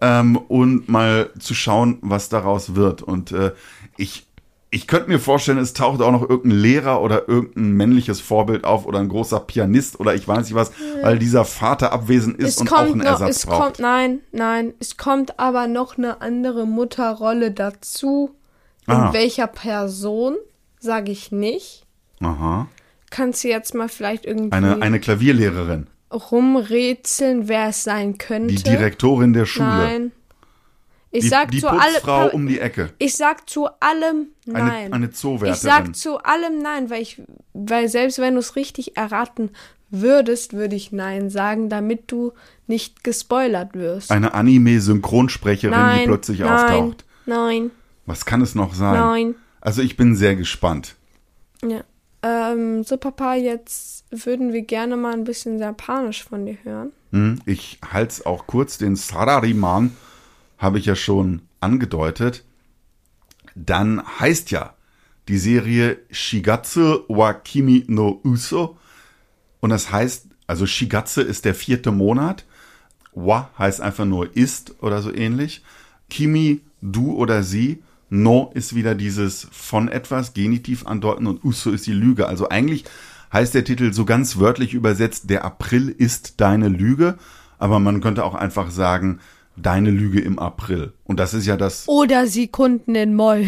Ähm, 0.00 0.36
und 0.36 0.88
mal 0.88 1.30
zu 1.38 1.54
schauen, 1.54 1.98
was 2.02 2.28
daraus 2.28 2.74
wird. 2.74 3.02
Und 3.02 3.30
äh, 3.30 3.52
ich, 3.96 4.26
ich 4.70 4.88
könnte 4.88 5.08
mir 5.08 5.20
vorstellen, 5.20 5.58
es 5.58 5.72
taucht 5.72 6.02
auch 6.02 6.10
noch 6.10 6.28
irgendein 6.28 6.58
Lehrer 6.58 7.00
oder 7.00 7.28
irgendein 7.28 7.70
männliches 7.72 8.20
Vorbild 8.20 8.64
auf 8.64 8.84
oder 8.84 8.98
ein 8.98 9.08
großer 9.08 9.38
Pianist 9.38 10.00
oder 10.00 10.16
ich 10.16 10.26
weiß 10.26 10.46
nicht 10.46 10.54
was, 10.56 10.72
weil 11.02 11.18
dieser 11.20 11.44
Vater 11.44 11.92
abwesend 11.92 12.38
ist 12.38 12.48
es 12.56 12.58
und 12.58 12.72
auch 12.72 12.76
kommt 12.78 12.90
einen 12.90 12.98
noch, 13.02 13.06
Ersatz 13.06 13.36
es 13.36 13.46
braucht. 13.46 13.62
kommt, 13.62 13.78
nein, 13.78 14.18
nein, 14.32 14.74
es 14.80 14.96
kommt 14.96 15.38
aber 15.38 15.68
noch 15.68 15.96
eine 15.96 16.20
andere 16.22 16.66
Mutterrolle 16.66 17.52
dazu. 17.52 18.34
In 18.88 18.94
Ah. 18.94 19.12
welcher 19.12 19.46
Person, 19.46 20.34
sage 20.82 21.12
ich 21.12 21.32
nicht. 21.32 21.84
Aha. 22.20 22.68
Kannst 23.10 23.44
du 23.44 23.48
jetzt 23.48 23.74
mal 23.74 23.88
vielleicht 23.88 24.24
irgendwie. 24.26 24.52
Eine, 24.52 24.80
eine 24.82 25.00
Klavierlehrerin. 25.00 25.86
rumrätseln, 26.12 27.48
wer 27.48 27.68
es 27.68 27.84
sein 27.84 28.18
könnte. 28.18 28.54
Die 28.54 28.62
Direktorin 28.62 29.32
der 29.32 29.46
Schule. 29.46 29.66
Nein. 29.68 30.12
Ich 31.14 31.24
die 31.24 31.28
sag 31.28 31.50
die 31.50 31.60
zu 31.60 31.66
Putzfrau 31.68 32.20
allem. 32.20 32.30
um 32.34 32.46
die 32.46 32.58
Ecke. 32.58 32.90
Ich 32.98 33.16
sag 33.16 33.48
zu 33.50 33.66
allem 33.80 34.28
Eine, 34.50 34.64
nein. 34.64 34.92
eine 34.94 35.06
ich 35.06 35.12
Zoowärterin. 35.12 35.54
sag 35.60 35.94
zu 35.96 36.16
allem 36.18 36.58
nein, 36.62 36.88
weil 36.88 37.02
ich, 37.02 37.20
weil 37.52 37.88
selbst 37.90 38.18
wenn 38.18 38.32
du 38.32 38.40
es 38.40 38.56
richtig 38.56 38.96
erraten 38.96 39.50
würdest, 39.90 40.54
würde 40.54 40.74
ich 40.74 40.90
nein 40.90 41.28
sagen, 41.28 41.68
damit 41.68 42.10
du 42.10 42.32
nicht 42.66 43.04
gespoilert 43.04 43.74
wirst. 43.74 44.10
eine 44.10 44.32
Anime-Synchronsprecherin, 44.32 45.98
die 45.98 46.06
plötzlich 46.06 46.38
nein, 46.40 46.48
auftaucht. 46.50 47.04
Nein, 47.26 47.70
Was 48.06 48.24
kann 48.24 48.40
es 48.40 48.54
noch 48.54 48.72
sein? 48.72 48.94
nein. 48.94 49.34
Also 49.62 49.80
ich 49.80 49.96
bin 49.96 50.14
sehr 50.16 50.34
gespannt. 50.36 50.96
Ja. 51.64 51.84
Ähm, 52.24 52.84
so 52.84 52.96
Papa, 52.98 53.34
jetzt 53.34 54.04
würden 54.10 54.52
wir 54.52 54.62
gerne 54.62 54.96
mal 54.96 55.12
ein 55.14 55.24
bisschen 55.24 55.58
Japanisch 55.58 56.24
von 56.24 56.44
dir 56.46 56.58
hören. 56.64 56.92
Hm, 57.12 57.40
Ich 57.46 57.78
halte 57.90 58.12
es 58.12 58.26
auch 58.26 58.46
kurz. 58.46 58.76
Den 58.78 58.96
Sarariman 58.96 59.96
habe 60.58 60.78
ich 60.78 60.86
ja 60.86 60.96
schon 60.96 61.42
angedeutet. 61.60 62.44
Dann 63.54 64.02
heißt 64.20 64.50
ja 64.50 64.74
die 65.28 65.38
Serie 65.38 65.98
Shigatsu 66.10 67.04
wa 67.08 67.32
Kimi 67.32 67.84
no 67.86 68.20
Uso. 68.24 68.76
Und 69.60 69.70
das 69.70 69.92
heißt, 69.92 70.26
also 70.48 70.66
Shigatsu 70.66 71.20
ist 71.20 71.44
der 71.44 71.54
vierte 71.54 71.92
Monat. 71.92 72.44
Wa 73.14 73.50
heißt 73.58 73.80
einfach 73.80 74.06
nur 74.06 74.36
ist 74.36 74.82
oder 74.82 75.02
so 75.02 75.14
ähnlich. 75.14 75.62
Kimi, 76.10 76.62
du 76.80 77.14
oder 77.14 77.42
sie. 77.44 77.82
No 78.14 78.50
ist 78.54 78.74
wieder 78.74 78.94
dieses 78.94 79.48
von 79.52 79.88
etwas, 79.88 80.34
Genitiv 80.34 80.86
andeuten 80.86 81.26
und 81.26 81.42
Uso 81.44 81.70
ist 81.70 81.86
die 81.86 81.94
Lüge. 81.94 82.28
Also 82.28 82.50
eigentlich 82.50 82.84
heißt 83.32 83.54
der 83.54 83.64
Titel 83.64 83.94
so 83.94 84.04
ganz 84.04 84.38
wörtlich 84.38 84.74
übersetzt, 84.74 85.30
der 85.30 85.46
April 85.46 85.88
ist 85.88 86.40
deine 86.42 86.68
Lüge. 86.68 87.16
Aber 87.58 87.78
man 87.78 88.02
könnte 88.02 88.24
auch 88.24 88.34
einfach 88.34 88.70
sagen, 88.70 89.20
deine 89.56 89.90
Lüge 89.90 90.20
im 90.20 90.38
April. 90.38 90.92
Und 91.04 91.18
das 91.20 91.32
ist 91.32 91.46
ja 91.46 91.56
das, 91.56 91.84
Oder 91.88 92.26
sie 92.26 92.48
Kunden 92.48 92.94
in 92.96 93.14
Moll. 93.14 93.46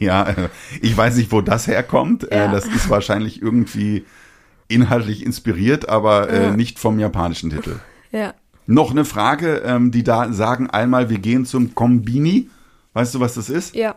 ja, 0.00 0.34
ich 0.82 0.96
weiß 0.96 1.16
nicht, 1.16 1.30
wo 1.30 1.40
das 1.40 1.68
herkommt. 1.68 2.30
Äh, 2.32 2.38
Ja. 2.46 2.50
Das 2.52 2.66
ist 2.66 2.90
wahrscheinlich 2.90 3.40
irgendwie 3.40 4.04
inhaltlich 4.66 5.24
inspiriert, 5.24 5.88
aber 5.88 6.28
äh, 6.28 6.42
Ja. 6.46 6.56
nicht 6.56 6.80
vom 6.80 6.98
japanischen 6.98 7.50
Titel. 7.50 7.76
ja. 8.10 8.34
Noch 8.68 8.90
eine 8.90 9.04
Frage, 9.04 9.58
ähm, 9.64 9.92
die 9.92 10.02
da 10.02 10.32
sagen 10.32 10.68
einmal, 10.68 11.08
wir 11.08 11.18
gehen 11.18 11.44
zum 11.46 11.76
Kombini. 11.76 12.50
Weißt 12.96 13.14
du, 13.14 13.20
was 13.20 13.34
das 13.34 13.50
ist? 13.50 13.74
Ja. 13.74 13.96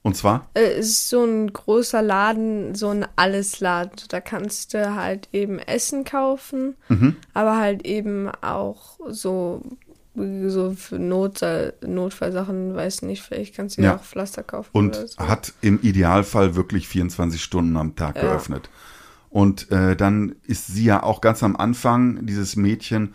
Und 0.00 0.16
zwar? 0.16 0.48
Äh, 0.54 0.62
Es 0.78 0.88
ist 0.88 1.08
so 1.10 1.22
ein 1.22 1.52
großer 1.52 2.00
Laden, 2.00 2.74
so 2.74 2.88
ein 2.88 3.04
Allesladen. 3.16 3.92
Da 4.08 4.20
kannst 4.22 4.72
du 4.72 4.94
halt 4.94 5.28
eben 5.32 5.58
Essen 5.58 6.04
kaufen, 6.04 6.74
Mhm. 6.88 7.16
aber 7.34 7.58
halt 7.58 7.84
eben 7.84 8.30
auch 8.40 8.98
so, 9.10 9.60
so 10.14 10.70
für 10.72 10.98
Not, 10.98 11.40
Notfallsachen, 11.86 12.74
weiß 12.74 13.02
nicht, 13.02 13.22
vielleicht 13.22 13.54
kannst 13.54 13.76
du 13.76 13.82
ja 13.82 13.96
auch 13.96 14.02
Pflaster 14.02 14.42
kaufen. 14.42 14.70
Und 14.72 14.94
so. 14.94 15.18
hat 15.18 15.52
im 15.60 15.78
Idealfall 15.82 16.54
wirklich 16.56 16.88
24 16.88 17.42
Stunden 17.42 17.76
am 17.76 17.94
Tag 17.96 18.16
Ja. 18.16 18.22
geöffnet. 18.22 18.70
Und 19.30 19.70
äh, 19.70 19.94
dann 19.94 20.36
ist 20.46 20.68
sie 20.68 20.84
ja 20.84 21.02
auch 21.02 21.20
ganz 21.20 21.42
am 21.42 21.54
Anfang, 21.54 22.24
dieses 22.24 22.56
Mädchen, 22.56 23.14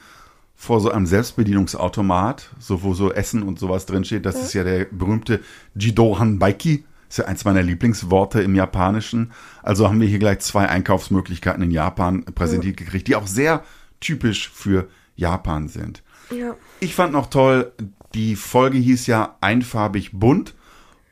vor 0.64 0.80
so 0.80 0.90
einem 0.90 1.06
Selbstbedienungsautomat, 1.06 2.50
so 2.58 2.84
wo 2.84 2.94
so 2.94 3.12
Essen 3.12 3.44
und 3.44 3.60
sowas 3.60 3.86
drinsteht. 3.86 4.26
Das 4.26 4.42
ist 4.42 4.54
ja 4.54 4.64
der 4.64 4.86
berühmte 4.86 5.42
Jidohan 5.76 6.40
Baiki. 6.40 6.86
Ist 7.10 7.18
ja 7.18 7.26
eins 7.26 7.44
meiner 7.44 7.62
Lieblingsworte 7.62 8.42
im 8.42 8.56
Japanischen. 8.56 9.34
Also 9.62 9.90
haben 9.90 10.00
wir 10.00 10.08
hier 10.08 10.20
gleich 10.20 10.40
zwei 10.40 10.70
Einkaufsmöglichkeiten 10.70 11.62
in 11.62 11.70
Japan 11.70 12.24
präsentiert 12.24 12.78
gekriegt, 12.78 13.10
die 13.10 13.18
auch 13.18 13.28
sehr 13.28 13.64
typisch 14.00 14.50
für 14.50 14.88
Japan 15.18 15.68
sind. 15.68 16.02
ja. 16.32 16.56
Ich 16.80 16.96
fand 16.96 17.12
noch 17.12 17.28
toll, 17.28 17.74
die 18.14 18.38
Folge 18.38 18.78
hieß 18.78 19.06
ja 19.08 19.36
einfarbig 19.42 20.12
bunt 20.14 20.56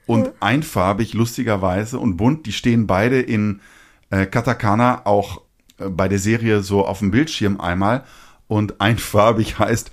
und 0.07 0.31
einfarbig 0.39 1.13
lustigerweise 1.13 1.99
und 1.99 2.15
bunt, 2.15 2.45
die 2.45 2.53
stehen 2.53 2.87
beide 2.87 3.21
in 3.21 3.59
äh, 4.11 4.25
Katakana 4.25 5.05
auch 5.05 5.41
äh, 5.77 5.89
bei 5.89 6.07
der 6.07 6.19
Serie 6.19 6.61
so 6.61 6.85
auf 6.85 6.99
dem 6.99 7.11
Bildschirm 7.11 7.59
einmal 7.59 8.05
und 8.51 8.81
einfarbig 8.81 9.59
heißt 9.59 9.91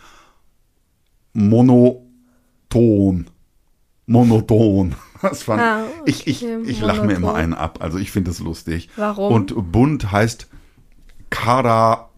monoton. 1.32 3.30
Monoton. 4.06 4.94
Das 5.22 5.42
fand 5.44 5.60
Ah, 5.62 5.84
ich, 6.06 6.26
ich, 6.26 6.44
okay, 6.44 6.62
ich 6.66 6.80
lache 6.80 7.04
mir 7.04 7.14
immer 7.14 7.34
einen 7.34 7.54
ab. 7.54 7.78
Also 7.80 7.98
ich 7.98 8.10
finde 8.10 8.30
es 8.32 8.40
lustig. 8.40 8.88
Warum? 8.96 9.32
Und 9.32 9.72
bunt 9.72 10.10
heißt 10.10 10.48
Kararuri. 11.30 12.08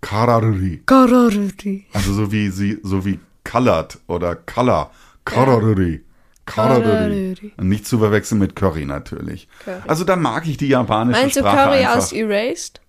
Kararuri. 0.00 0.82
Kararuri. 0.86 1.86
Also 1.92 2.12
so 2.12 2.30
wie 2.32 2.48
sie, 2.50 2.78
so 2.82 3.04
wie 3.04 3.18
colored 3.44 3.98
oder 4.06 4.36
color. 4.36 4.90
Kararuri. 5.24 6.04
Kararuri. 6.44 6.82
Kararuri. 6.84 7.52
Und 7.56 7.68
Nicht 7.68 7.86
zu 7.86 7.98
verwechseln 7.98 8.38
mit 8.38 8.54
Curry 8.56 8.84
natürlich. 8.84 9.48
Curry. 9.64 9.80
Also 9.88 10.04
da 10.04 10.16
mag 10.16 10.46
ich 10.46 10.56
die 10.56 10.68
japanische 10.68 11.20
Meinst 11.20 11.36
du 11.36 11.40
Sprache 11.40 11.56
Curry 11.56 11.78
einfach. 11.84 11.96
aus 11.96 12.12
Erased? 12.12 12.80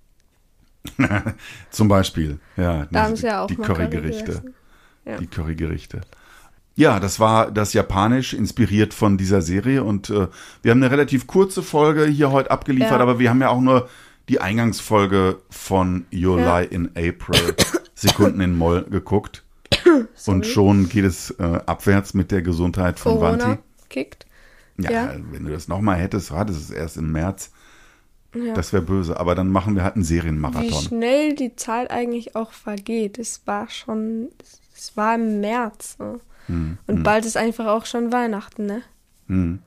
Zum 1.70 1.88
Beispiel. 1.88 2.40
Ja, 2.58 2.88
Da 2.92 3.04
haben 3.04 3.16
die, 3.16 3.22
sie 3.22 3.28
ja 3.28 3.44
auch 3.44 3.48
die 3.48 3.56
Currygerichte. 3.56 4.44
Ja. 5.06 5.18
Die 5.18 5.28
Currygerichte. 5.28 6.02
Ja, 6.76 7.00
das 7.00 7.20
war 7.20 7.52
das 7.52 7.74
Japanisch, 7.74 8.34
inspiriert 8.34 8.94
von 8.94 9.18
dieser 9.18 9.42
Serie. 9.42 9.84
Und 9.84 10.10
äh, 10.10 10.28
wir 10.62 10.72
haben 10.72 10.82
eine 10.82 10.92
relativ 10.92 11.28
kurze 11.28 11.62
Folge 11.62 12.06
hier 12.06 12.32
heute 12.32 12.52
abgeliefert, 12.52 12.92
Ja. 12.92 13.00
aber 13.00 13.20
wir 13.20 13.30
haben 13.30 13.42
ja 13.42 13.50
auch 13.50 13.62
nur 13.62 13.90
die 14.30 14.42
Eingangsfolge 14.42 15.38
von 15.50 16.06
Your 16.14 16.40
Ja. 16.40 16.60
In 16.62 16.88
April, 16.96 17.56
Sekunden 17.96 18.42
in 18.42 18.58
Moll, 18.58 18.84
geguckt. 18.90 19.44
Und 20.26 20.46
schon 20.46 20.88
geht 20.90 21.06
es 21.06 21.32
äh, 21.32 21.44
abwärts 21.66 22.14
mit 22.14 22.32
der 22.32 22.42
Gesundheit 22.42 23.00
von 23.00 23.14
Corona 23.20 23.44
Wanti. 23.50 23.62
kickt. 23.90 24.26
Ja, 24.78 24.90
Ja. 24.92 25.14
wenn 25.32 25.46
du 25.46 25.52
das 25.52 25.68
nochmal 25.68 25.98
hättest, 25.98 26.32
hattest 26.32 26.60
es 26.62 26.70
erst 26.72 26.98
im 26.98 27.12
März. 27.12 27.52
Ja. 28.34 28.54
Das 28.54 28.74
wäre 28.74 28.82
böse. 28.84 29.20
Aber 29.20 29.36
dann 29.36 29.50
machen 29.50 29.76
wir 29.76 29.84
halt 29.84 29.96
einen 29.96 30.04
Wie 30.04 30.08
Serienmarathon. 30.08 30.82
schnell 30.84 31.36
die 31.36 31.56
Zeit 31.56 31.92
eigentlich 31.92 32.36
auch 32.36 32.52
vergeht. 32.52 33.20
Es 33.20 33.42
war 33.46 33.70
schon, 33.70 34.30
es 34.76 34.96
war 34.98 35.16
im 35.16 35.40
März. 35.40 35.98
Ne? 36.00 36.20
Hm, 36.48 36.78
Und 36.88 37.04
bald 37.04 37.26
ist 37.26 37.38
einfach 37.38 37.68
auch 37.68 37.86
schon 37.86 38.12
Weihnachten, 38.12 38.66
ne? 38.66 38.82
Mhm. 39.28 39.60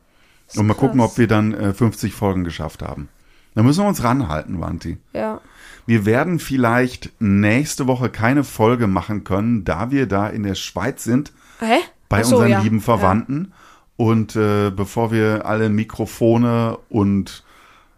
Und 0.57 0.67
mal 0.67 0.75
gucken, 0.75 1.01
krass. 1.01 1.13
ob 1.13 1.19
wir 1.19 1.27
dann 1.27 1.55
äh, 1.55 1.73
50 1.73 2.13
Folgen 2.13 2.45
geschafft 2.45 2.83
haben. 2.83 3.09
Da 3.55 3.63
müssen 3.63 3.83
wir 3.83 3.89
uns 3.89 4.05
ranhalten, 4.05 4.61
Wanti. 4.61 4.99
Ja. 5.13 5.41
Wir 5.87 6.05
werden 6.05 6.39
vielleicht 6.39 7.11
nächste 7.21 7.87
Woche 7.87 8.11
keine 8.11 8.45
Folge 8.45 8.87
machen 8.87 9.25
können, 9.25 9.65
da 9.65 9.91
wir 9.91 10.07
da 10.07 10.29
in 10.29 10.43
der 10.43 10.55
Schweiz 10.57 11.05
sind, 11.05 11.33
Hä? 11.61 11.79
bei 12.09 12.23
so, 12.23 12.37
unseren 12.37 12.51
ja. 12.51 12.61
lieben 12.61 12.81
Verwandten. 12.81 13.53
Und 13.97 14.37
äh, 14.37 14.71
bevor 14.71 15.11
wir 15.11 15.47
alle 15.47 15.71
Mikrofone 15.71 16.79
und 16.91 17.45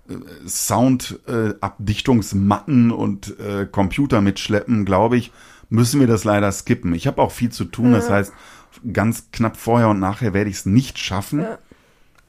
äh, 0.08 0.16
Soundabdichtungsmatten 0.46 2.90
und 2.90 3.38
äh, 3.38 3.66
Computer 3.66 4.20
mitschleppen, 4.20 4.84
glaube 4.84 5.16
ich, 5.16 5.32
müssen 5.68 6.00
wir 6.00 6.06
das 6.06 6.24
leider 6.24 6.50
skippen. 6.52 6.94
Ich 6.94 7.06
habe 7.06 7.22
auch 7.22 7.32
viel 7.32 7.50
zu 7.50 7.64
tun, 7.64 7.92
das 7.92 8.10
heißt, 8.10 8.32
ganz 8.92 9.30
knapp 9.32 9.56
vorher 9.56 9.88
und 9.88 10.00
nachher 10.00 10.34
werde 10.34 10.50
ich 10.50 10.56
es 10.56 10.66
nicht 10.66 10.98
schaffen. 10.98 11.42
Ja. 11.42 11.58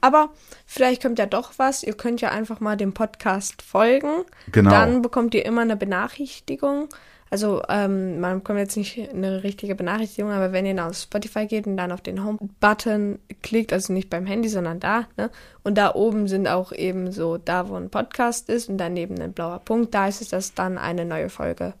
Aber 0.00 0.30
vielleicht 0.66 1.02
kommt 1.02 1.18
ja 1.18 1.26
doch 1.26 1.52
was. 1.58 1.82
Ihr 1.82 1.92
könnt 1.92 2.20
ja 2.20 2.30
einfach 2.30 2.60
mal 2.60 2.76
dem 2.76 2.94
Podcast 2.94 3.62
folgen. 3.62 4.24
Genau. 4.50 4.70
Dann 4.70 5.02
bekommt 5.02 5.34
ihr 5.34 5.44
immer 5.44 5.60
eine 5.60 5.76
Benachrichtigung. 5.76 6.88
Also 7.32 7.62
ähm, 7.68 8.18
man 8.18 8.38
bekommt 8.38 8.58
jetzt 8.58 8.76
nicht 8.76 9.08
eine 9.08 9.44
richtige 9.44 9.76
Benachrichtigung, 9.76 10.32
aber 10.32 10.52
wenn 10.52 10.66
ihr 10.66 10.84
auf 10.84 10.96
Spotify 10.96 11.46
geht 11.46 11.66
und 11.68 11.76
dann 11.76 11.92
auf 11.92 12.00
den 12.00 12.24
Home-Button 12.24 13.20
klickt, 13.40 13.72
also 13.72 13.92
nicht 13.92 14.10
beim 14.10 14.26
Handy, 14.26 14.48
sondern 14.48 14.80
da, 14.80 15.06
ne? 15.16 15.30
Und 15.62 15.78
da 15.78 15.94
oben 15.94 16.26
sind 16.26 16.48
auch 16.48 16.72
eben 16.72 17.12
so, 17.12 17.38
da 17.38 17.68
wo 17.68 17.76
ein 17.76 17.88
Podcast 17.88 18.48
ist 18.48 18.68
und 18.68 18.78
daneben 18.78 19.20
ein 19.20 19.32
blauer 19.32 19.60
Punkt, 19.60 19.94
da 19.94 20.08
ist 20.08 20.20
es, 20.20 20.30
dass 20.30 20.54
dann 20.54 20.76
eine 20.76 21.04
neue 21.04 21.28
Folge 21.28 21.74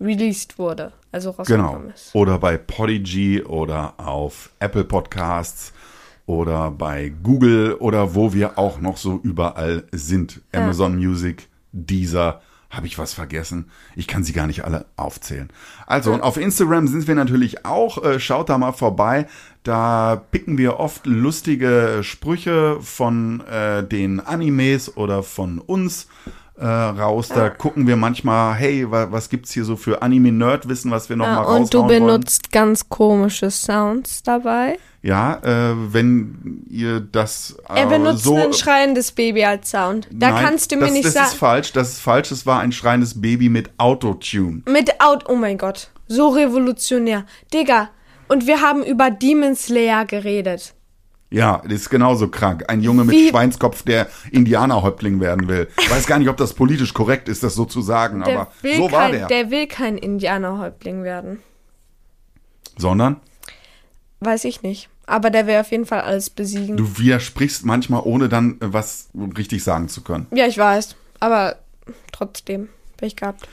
released 0.00 0.58
wurde, 0.58 0.92
also 1.12 1.32
Genau. 1.32 1.64
rausgekommen 1.64 1.90
ist. 1.90 2.14
Oder 2.14 2.38
bei 2.38 2.56
Podigy 2.56 3.42
oder 3.42 3.94
auf 3.98 4.50
Apple 4.60 4.84
Podcasts 4.84 5.74
oder 6.24 6.70
bei 6.70 7.12
Google 7.22 7.74
oder 7.74 8.14
wo 8.14 8.32
wir 8.32 8.58
auch 8.58 8.80
noch 8.80 8.96
so 8.96 9.20
überall 9.22 9.84
sind. 9.92 10.40
Ja. 10.54 10.62
Amazon 10.62 10.96
Music, 10.96 11.48
Deezer. 11.72 12.40
Habe 12.68 12.86
ich 12.86 12.98
was 12.98 13.14
vergessen? 13.14 13.70
Ich 13.94 14.06
kann 14.08 14.24
sie 14.24 14.32
gar 14.32 14.46
nicht 14.46 14.64
alle 14.64 14.86
aufzählen. 14.96 15.50
Also, 15.86 16.12
und 16.12 16.20
auf 16.20 16.36
Instagram 16.36 16.88
sind 16.88 17.06
wir 17.06 17.14
natürlich 17.14 17.64
auch. 17.64 18.02
Äh, 18.04 18.18
schaut 18.18 18.48
da 18.48 18.58
mal 18.58 18.72
vorbei. 18.72 19.26
Da 19.62 20.20
picken 20.30 20.58
wir 20.58 20.78
oft 20.80 21.06
lustige 21.06 22.00
Sprüche 22.02 22.78
von 22.80 23.40
äh, 23.46 23.84
den 23.84 24.20
Animes 24.20 24.96
oder 24.96 25.22
von 25.22 25.58
uns 25.60 26.08
äh, 26.58 26.66
raus. 26.66 27.28
Da 27.28 27.50
gucken 27.50 27.86
wir 27.86 27.96
manchmal, 27.96 28.54
hey, 28.54 28.90
wa 28.90 29.08
was 29.10 29.28
gibt's 29.28 29.52
hier 29.52 29.64
so 29.64 29.76
für 29.76 30.02
Anime-Nerd-Wissen, 30.02 30.90
was 30.90 31.08
wir 31.08 31.16
noch 31.16 31.26
Ja, 31.26 31.34
mal 31.36 31.42
und 31.42 31.72
du 31.72 31.78
raushauen 31.78 31.88
wollen. 32.02 32.06
benutzt 32.06 32.50
ganz 32.50 32.88
komische 32.88 33.50
Sounds 33.50 34.22
dabei. 34.22 34.78
Ja, 35.06 35.36
äh, 35.44 35.92
wenn 35.92 36.64
ihr 36.68 36.98
das 36.98 37.56
äh, 37.68 37.78
Er 37.78 37.86
benutzt 37.86 38.24
so 38.24 38.36
ein 38.36 38.52
schreiendes 38.52 39.12
Baby 39.12 39.44
als 39.44 39.70
Sound. 39.70 40.08
Da 40.10 40.32
Nein, 40.32 40.44
kannst 40.44 40.72
du 40.72 40.76
mir 40.76 40.86
das, 40.86 40.92
nicht 40.92 41.04
das 41.04 41.12
sagen. 41.14 41.26
ist 41.28 41.34
falsch, 41.34 41.72
das 41.72 41.88
ist 41.92 42.00
falsch, 42.00 42.32
es 42.32 42.44
war 42.44 42.58
ein 42.58 42.72
schreiendes 42.72 43.20
Baby 43.20 43.48
mit 43.48 43.70
Autotune. 43.78 44.62
Mit 44.68 45.00
Out, 45.00 45.28
oh 45.28 45.36
mein 45.36 45.58
Gott. 45.58 45.90
So 46.08 46.30
revolutionär. 46.30 47.24
Digga, 47.54 47.90
und 48.26 48.48
wir 48.48 48.60
haben 48.62 48.82
über 48.82 49.12
Demon 49.12 49.54
Slayer 49.54 50.06
geredet. 50.06 50.74
Ja, 51.30 51.62
das 51.64 51.72
ist 51.82 51.90
genauso 51.90 52.26
krank. 52.26 52.64
Ein 52.66 52.80
Junge 52.82 53.04
mit 53.04 53.14
Wie- 53.14 53.28
Schweinskopf, 53.28 53.84
der 53.84 54.08
Indianerhäuptling 54.32 55.20
werden 55.20 55.46
will. 55.46 55.68
Ich 55.78 55.88
weiß 55.90 56.08
gar 56.08 56.18
nicht, 56.18 56.28
ob 56.28 56.36
das 56.36 56.52
politisch 56.54 56.94
korrekt 56.94 57.28
ist, 57.28 57.44
das 57.44 57.54
so 57.54 57.64
zu 57.64 57.80
sagen, 57.80 58.24
Der 58.24 58.40
aber 58.40 58.50
so 58.76 58.90
war 58.90 59.02
kein, 59.02 59.12
der. 59.12 59.26
der 59.28 59.50
will 59.52 59.68
kein 59.68 59.98
Indianerhäuptling 59.98 61.04
werden. 61.04 61.38
Sondern 62.76 63.20
Weiß 64.20 64.44
ich 64.44 64.62
nicht. 64.62 64.88
Aber 65.06 65.30
der 65.30 65.46
will 65.46 65.56
auf 65.56 65.70
jeden 65.70 65.86
Fall 65.86 66.00
alles 66.00 66.30
besiegen. 66.30 66.76
du 66.76 66.98
widersprichst 66.98 67.64
manchmal, 67.64 68.02
ohne 68.04 68.28
dann 68.28 68.60
äh, 68.60 68.72
was 68.72 69.08
richtig 69.36 69.62
sagen 69.62 69.88
zu 69.88 70.02
können. 70.02 70.26
Ja, 70.32 70.46
ich 70.46 70.58
weiß. 70.58 70.96
Aber 71.20 71.56
trotzdem. 72.12 72.68
Pech 72.96 73.16
gehabt. 73.16 73.48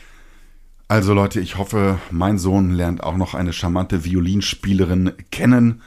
Also 0.87 1.13
Leute, 1.13 1.39
ich 1.39 1.57
hoffe, 1.57 1.99
mein 2.11 2.37
Sohn 2.37 2.71
lernt 2.71 3.03
auch 3.03 3.17
noch 3.17 3.33
eine 3.33 3.53
charmante 3.53 4.05
Violinspielerin 4.05 5.13
kennen 5.31 5.81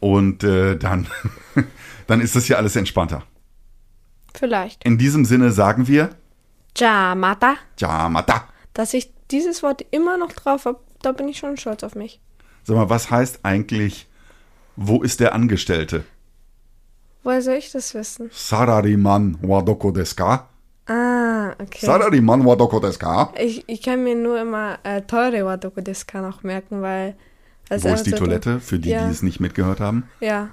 und 0.00 0.44
äh, 0.44 0.76
dann, 0.76 1.06
dann 2.06 2.20
ist 2.20 2.36
das 2.36 2.44
hier 2.44 2.58
alles 2.58 2.76
entspannter. 2.76 3.22
Vielleicht. 4.34 4.84
In 4.84 4.98
diesem 4.98 5.24
Sinne 5.24 5.50
sagen 5.50 5.88
wir, 5.88 6.10
Jamata. 6.76 7.56
Jamata. 7.78 8.48
Dass 8.74 8.92
ich 8.92 9.12
dieses 9.30 9.62
Wort 9.62 9.84
immer 9.90 10.18
noch 10.18 10.32
drauf 10.32 10.66
habe, 10.66 10.80
da 11.02 11.12
bin 11.12 11.28
ich 11.28 11.38
schon 11.38 11.56
stolz 11.56 11.82
auf 11.82 11.94
mich. 11.94 12.20
Sag 12.64 12.76
mal, 12.76 12.90
was 12.90 13.10
heißt 13.10 13.40
eigentlich, 13.44 14.06
wo 14.76 15.02
ist 15.02 15.20
der 15.20 15.34
Angestellte? 15.34 16.04
Woher 17.22 17.42
soll 17.42 17.54
ich 17.54 17.72
das 17.72 17.94
wissen? 17.94 18.30
Sarariman 18.32 19.38
wa 19.42 19.60
doko 19.62 19.90
desu 19.90 20.14
ka? 20.16 20.48
Ah, 20.86 21.50
okay. 21.58 21.84
Sarariman 21.86 22.44
wa 22.44 22.54
doko 22.54 22.78
desu 22.80 22.98
ka? 22.98 23.32
Ich, 23.40 23.64
ich 23.68 23.82
kann 23.82 24.04
mir 24.04 24.14
nur 24.14 24.40
immer 24.40 24.78
äh, 24.84 25.02
Teure 25.02 25.44
wa 25.44 25.56
doko 25.56 25.80
desu 25.80 26.04
ka 26.06 26.20
noch 26.22 26.42
merken, 26.42 26.82
weil. 26.82 27.16
Wo 27.68 27.88
ist 27.88 28.04
die 28.06 28.10
so- 28.10 28.16
Toilette, 28.18 28.60
für 28.60 28.78
die, 28.78 28.90
Ja. 28.90 29.06
die 29.06 29.10
es 29.12 29.22
nicht 29.22 29.40
mitgehört 29.40 29.80
haben? 29.80 30.04
Ja. 30.20 30.50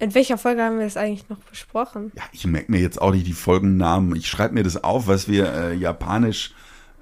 In 0.00 0.14
welcher 0.14 0.36
Folge 0.38 0.62
haben 0.64 0.78
wir 0.78 0.84
das 0.86 0.96
eigentlich 0.96 1.28
noch 1.28 1.38
besprochen? 1.38 2.10
Ja, 2.16 2.22
ich 2.32 2.44
merke 2.46 2.72
mir 2.72 2.80
jetzt 2.80 3.00
auch 3.00 3.12
nicht 3.12 3.26
die 3.26 3.32
Folgennamen. 3.34 4.16
Ich 4.16 4.26
schreibe 4.28 4.54
mir 4.54 4.62
das 4.64 4.82
auf, 4.82 5.06
was 5.06 5.28
wir 5.28 5.52
äh, 5.52 5.74
japanisch. 5.74 6.54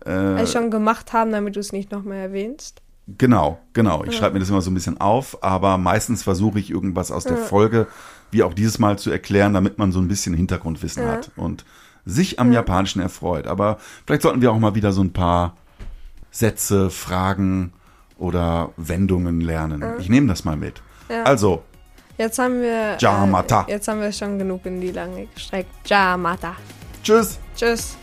Äh, 0.04 0.10
Also 0.10 0.58
schon 0.58 0.70
gemacht 0.70 1.12
haben, 1.14 1.30
damit 1.32 1.56
du 1.56 1.60
es 1.60 1.72
nicht 1.72 1.92
noch 1.92 2.02
mehr 2.02 2.20
erwähnst. 2.20 2.82
Genau, 3.16 3.58
genau. 3.72 4.04
Ich 4.04 4.16
schreibe 4.16 4.34
mir 4.34 4.40
das 4.40 4.50
immer 4.50 4.60
so 4.60 4.70
ein 4.70 4.74
bisschen 4.74 5.00
auf, 5.00 5.42
aber 5.42 5.78
meistens 5.78 6.22
versuche 6.22 6.58
ich 6.58 6.70
irgendwas 6.70 7.10
aus 7.10 7.24
der 7.24 7.38
Folge, 7.38 7.86
wie 8.30 8.42
auch 8.42 8.52
dieses 8.52 8.78
Mal, 8.78 8.98
zu 8.98 9.10
erklären, 9.10 9.54
damit 9.54 9.78
man 9.78 9.92
so 9.92 9.98
ein 9.98 10.08
bisschen 10.08 10.34
Hintergrundwissen 10.34 11.06
hat 11.06 11.30
und 11.36 11.64
sich 12.04 12.38
am 12.38 12.52
Japanischen 12.52 13.00
erfreut. 13.00 13.46
Aber 13.46 13.78
vielleicht 14.06 14.22
sollten 14.22 14.42
wir 14.42 14.52
auch 14.52 14.58
mal 14.58 14.74
wieder 14.74 14.92
so 14.92 15.02
ein 15.02 15.12
paar 15.14 15.56
Sätze, 16.30 16.90
Fragen 16.90 17.72
oder 18.18 18.70
Wendungen 18.76 19.40
lernen. 19.40 19.82
Ich 19.98 20.10
nehme 20.10 20.26
das 20.26 20.44
mal 20.44 20.56
mit. 20.56 20.82
Ja. 21.08 21.22
Also, 21.22 21.62
Jetzt 22.18 22.38
haben 22.40 22.60
wir. 22.60 22.96
Jamata. 22.98 23.64
Äh, 23.68 23.72
jetzt 23.72 23.86
haben 23.86 24.00
wir 24.00 24.10
schon 24.12 24.38
genug 24.38 24.66
in 24.66 24.80
die 24.80 24.90
Lange 24.90 25.26
gestreckt. 25.26 25.70
Jamata. 25.86 26.56
tschüss. 27.02 27.38
Tschüss. 27.54 27.96